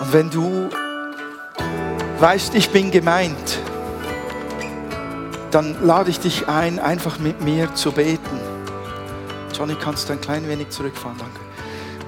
Und 0.00 0.12
wenn 0.12 0.30
du 0.30 0.68
weißt, 2.18 2.54
ich 2.54 2.70
bin 2.70 2.90
gemeint, 2.90 3.58
dann 5.50 5.86
lade 5.86 6.10
ich 6.10 6.18
dich 6.18 6.48
ein, 6.48 6.78
einfach 6.78 7.18
mit 7.18 7.40
mir 7.40 7.74
zu 7.74 7.92
beten. 7.92 8.40
Johnny, 9.56 9.76
kannst 9.76 10.08
du 10.08 10.14
ein 10.14 10.20
klein 10.20 10.48
wenig 10.48 10.70
zurückfahren? 10.70 11.16
Danke. 11.16 11.40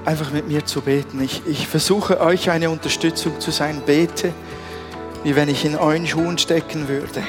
Einfach 0.05 0.31
mit 0.31 0.47
mir 0.47 0.65
zu 0.65 0.81
beten. 0.81 1.21
Ich, 1.21 1.43
ich 1.45 1.67
versuche 1.67 2.19
euch 2.19 2.49
eine 2.49 2.69
Unterstützung 2.69 3.39
zu 3.39 3.51
sein. 3.51 3.81
Bete, 3.85 4.33
wie 5.23 5.35
wenn 5.35 5.47
ich 5.49 5.63
in 5.65 5.75
euren 5.75 6.05
Schuhen 6.05 6.37
stecken 6.37 6.87
würde. 6.87 7.23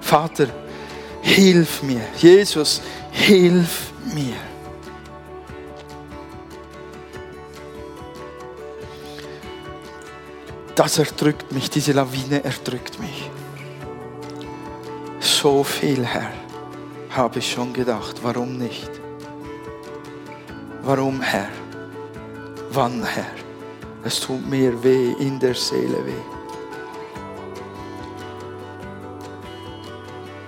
Vater, 0.00 0.48
hilf 1.22 1.82
mir. 1.82 2.02
Jesus, 2.16 2.82
hilf 3.10 3.92
mir. 4.14 4.53
Das 10.74 10.98
erdrückt 10.98 11.52
mich, 11.52 11.70
diese 11.70 11.92
Lawine 11.92 12.44
erdrückt 12.44 12.98
mich 13.00 13.30
so 15.44 15.62
viel, 15.62 16.06
Herr, 16.06 16.32
habe 17.10 17.38
ich 17.38 17.52
schon 17.52 17.70
gedacht. 17.74 18.16
Warum 18.22 18.56
nicht? 18.56 18.90
Warum, 20.82 21.20
Herr? 21.20 21.50
Wann, 22.70 23.04
Herr? 23.04 23.26
Es 24.02 24.20
tut 24.20 24.48
mir 24.48 24.82
weh, 24.82 25.12
in 25.18 25.38
der 25.38 25.54
Seele 25.54 25.98
weh. 26.06 26.24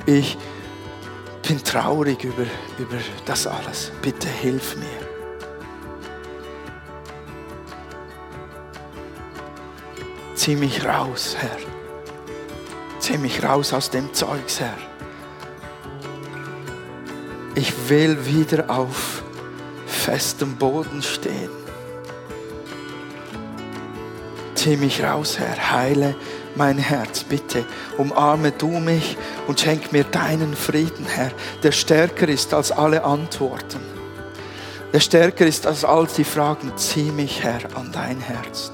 Ich 0.06 0.38
bin 1.46 1.62
traurig 1.62 2.24
über, 2.24 2.46
über 2.78 2.98
das 3.26 3.46
alles. 3.46 3.92
Bitte 4.00 4.28
hilf 4.28 4.76
mir. 4.76 5.05
Zieh 10.46 10.54
mich 10.54 10.84
raus, 10.84 11.34
Herr. 11.36 11.58
Zieh 13.00 13.18
mich 13.18 13.42
raus 13.42 13.72
aus 13.72 13.90
dem 13.90 14.14
Zeugs, 14.14 14.60
Herr. 14.60 14.76
Ich 17.56 17.72
will 17.88 18.26
wieder 18.26 18.70
auf 18.70 19.24
festem 19.88 20.54
Boden 20.54 21.02
stehen. 21.02 21.50
Zieh 24.54 24.76
mich 24.76 25.02
raus, 25.02 25.36
Herr. 25.36 25.72
Heile 25.72 26.14
mein 26.54 26.78
Herz, 26.78 27.24
bitte. 27.24 27.64
Umarme 27.98 28.52
du 28.52 28.68
mich 28.68 29.16
und 29.48 29.58
schenk 29.58 29.90
mir 29.90 30.04
deinen 30.04 30.54
Frieden, 30.54 31.06
Herr, 31.06 31.32
der 31.64 31.72
stärker 31.72 32.28
ist 32.28 32.54
als 32.54 32.70
alle 32.70 33.02
Antworten. 33.02 33.80
Der 34.92 35.00
stärker 35.00 35.44
ist 35.44 35.66
als 35.66 35.84
all 35.84 36.06
die 36.06 36.22
Fragen. 36.22 36.70
Zieh 36.76 37.10
mich, 37.10 37.42
Herr, 37.42 37.62
an 37.74 37.90
dein 37.90 38.20
Herz. 38.20 38.70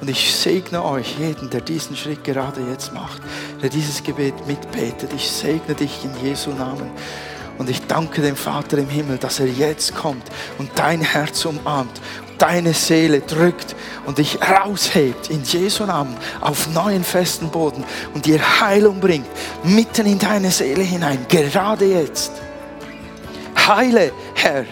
Und 0.00 0.08
ich 0.08 0.34
segne 0.34 0.82
euch, 0.82 1.18
jeden, 1.18 1.50
der 1.50 1.60
diesen 1.60 1.94
Schritt 1.96 2.24
gerade 2.24 2.62
jetzt 2.70 2.92
macht, 2.92 3.20
der 3.62 3.68
dieses 3.68 4.02
Gebet 4.02 4.46
mitbetet. 4.46 5.12
Ich 5.14 5.30
segne 5.30 5.74
dich 5.74 6.04
in 6.04 6.26
Jesu 6.26 6.50
Namen. 6.50 6.90
Und 7.58 7.68
ich 7.68 7.86
danke 7.86 8.22
dem 8.22 8.36
Vater 8.36 8.78
im 8.78 8.88
Himmel, 8.88 9.18
dass 9.18 9.38
er 9.38 9.46
jetzt 9.46 9.94
kommt 9.94 10.24
und 10.56 10.70
dein 10.76 11.02
Herz 11.02 11.44
umarmt, 11.44 12.00
deine 12.38 12.72
Seele 12.72 13.20
drückt 13.20 13.76
und 14.06 14.16
dich 14.16 14.38
raushebt 14.40 15.28
in 15.28 15.42
Jesu 15.44 15.84
Namen 15.84 16.16
auf 16.40 16.72
neuen 16.72 17.04
festen 17.04 17.50
Boden 17.50 17.84
und 18.14 18.24
dir 18.24 18.40
Heilung 18.62 18.98
bringt, 18.98 19.26
mitten 19.62 20.06
in 20.06 20.18
deine 20.18 20.50
Seele 20.50 20.82
hinein, 20.82 21.26
gerade 21.28 21.84
jetzt. 21.84 22.32
Heile, 23.54 24.10
Herr, 24.34 24.64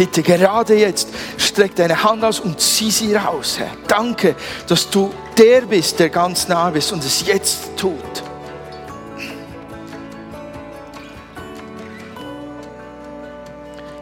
bitte 0.00 0.22
gerade 0.22 0.76
jetzt 0.76 1.08
streck 1.36 1.76
deine 1.76 2.02
Hand 2.02 2.24
aus 2.24 2.40
und 2.40 2.58
zieh 2.58 2.90
sie 2.90 3.14
raus, 3.14 3.58
Herr. 3.58 3.72
Danke, 3.86 4.34
dass 4.66 4.88
du 4.88 5.12
der 5.36 5.60
bist, 5.60 5.98
der 5.98 6.08
ganz 6.08 6.48
nah 6.48 6.70
bist 6.70 6.90
und 6.90 7.04
es 7.04 7.26
jetzt 7.26 7.76
tut. 7.76 8.22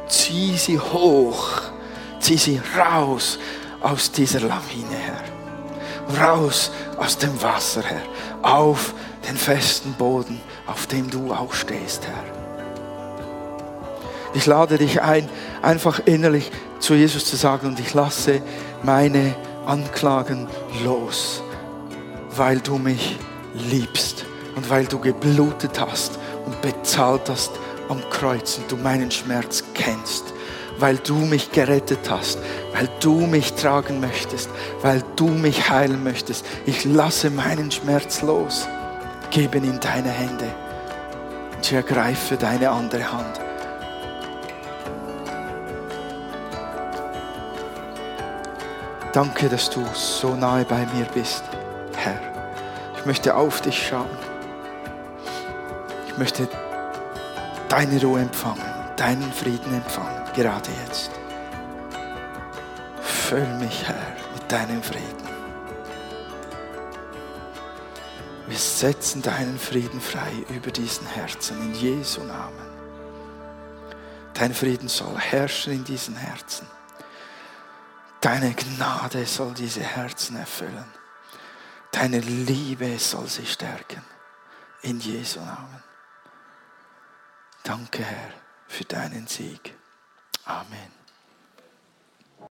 Zieh 0.07 0.57
sie 0.57 0.79
hoch, 0.79 1.63
zieh 2.21 2.39
sie 2.39 2.61
raus 2.79 3.41
aus 3.81 4.13
dieser 4.13 4.39
Lawine, 4.39 4.95
Herr. 4.95 6.29
Raus 6.29 6.71
aus 6.97 7.19
dem 7.19 7.43
Wasser, 7.43 7.83
Herr. 7.83 8.03
Auf 8.43 8.95
den 9.29 9.37
festen 9.37 9.95
Boden, 9.95 10.41
auf 10.65 10.87
dem 10.87 11.11
du 11.11 11.33
auch 11.33 11.53
stehst, 11.53 12.07
Herr. 12.07 12.38
Ich 14.35 14.47
lade 14.47 14.79
dich 14.79 15.01
ein, 15.01 15.29
einfach 15.63 16.01
innerlich 16.05 16.51
zu 16.81 16.95
Jesus 16.95 17.25
zu 17.25 17.37
sagen 17.37 17.69
und 17.69 17.81
ich 17.81 17.95
lasse 17.95 18.43
meine 18.83 19.35
Anklagen 19.67 20.47
los, 20.85 21.43
weil 22.37 22.61
du 22.61 22.79
mich 22.79 23.19
liebst 23.55 24.25
und 24.55 24.69
weil 24.71 24.87
du 24.87 24.99
geblutet 24.99 25.81
hast 25.81 26.19
und 26.47 26.61
bezahlt 26.61 27.29
hast 27.29 27.53
am 27.89 28.01
Kreuz 28.11 28.59
und 28.59 28.71
du 28.71 28.77
meinen 28.77 29.11
Schmerz 29.11 29.65
kennst, 29.75 30.25
weil 30.79 30.99
du 30.99 31.15
mich 31.15 31.51
gerettet 31.51 32.11
hast, 32.11 32.39
weil 32.75 32.89
du 33.01 33.27
mich 33.27 33.55
tragen 33.55 33.99
möchtest, 34.01 34.51
weil 34.83 35.03
du 35.17 35.29
mich 35.29 35.71
heilen 35.71 36.05
möchtest. 36.05 36.45
Ich 36.67 36.85
lasse 36.85 37.31
meinen 37.31 37.71
Schmerz 37.71 38.23
los, 38.23 38.69
gebe 39.31 39.57
ihn 39.57 39.65
in 39.65 39.81
deine 39.81 40.11
Hände 40.11 40.55
und 41.57 41.65
ich 41.65 41.73
ergreife 41.73 42.37
deine 42.37 42.71
andere 42.71 43.11
Hand 43.11 43.48
Danke, 49.19 49.49
dass 49.49 49.69
du 49.69 49.85
so 49.95 50.37
nahe 50.37 50.65
bei 50.65 50.87
mir 50.95 51.05
bist, 51.07 51.43
Herr. 51.97 52.21
Ich 52.97 53.05
möchte 53.05 53.35
auf 53.35 53.61
dich 53.61 53.89
schauen. 53.89 54.17
Ich 56.07 56.17
möchte 56.17 56.49
deine 57.69 58.01
Ruhe 58.01 58.21
empfangen, 58.21 58.63
deinen 58.95 59.33
Frieden 59.33 59.75
empfangen, 59.75 60.23
gerade 60.37 60.71
jetzt. 60.87 61.11
Füll 63.03 63.45
mich, 63.59 63.89
Herr, 63.89 64.15
mit 64.35 64.53
deinem 64.53 64.81
Frieden. 64.85 65.29
Wir 68.47 68.57
setzen 68.57 69.21
deinen 69.21 69.59
Frieden 69.59 70.01
frei 70.01 70.31
über 70.55 70.71
diesen 70.71 71.09
Herzen 71.09 71.61
in 71.61 71.75
Jesu 71.75 72.23
Namen. 72.23 72.69
Dein 74.35 74.55
Frieden 74.55 74.87
soll 74.87 75.19
herrschen 75.19 75.73
in 75.73 75.83
diesen 75.83 76.15
Herzen. 76.15 76.69
Deine 78.21 78.55
Gnade 78.55 79.27
soll 79.27 79.55
diese 79.55 79.83
Herzen 79.83 80.37
erfüllen. 80.37 80.93
Deine 81.93 82.21
Liebe 82.21 82.99
soll 82.99 83.29
sie 83.29 83.47
stärken. 83.47 84.03
In 84.83 85.01
Jesu 85.01 85.41
Namen. 85.41 85.83
Danke, 87.63 88.03
Herr, 88.03 88.33
für 88.67 88.85
deinen 88.85 89.27
Sieg. 89.27 89.77
Amen. 90.45 90.98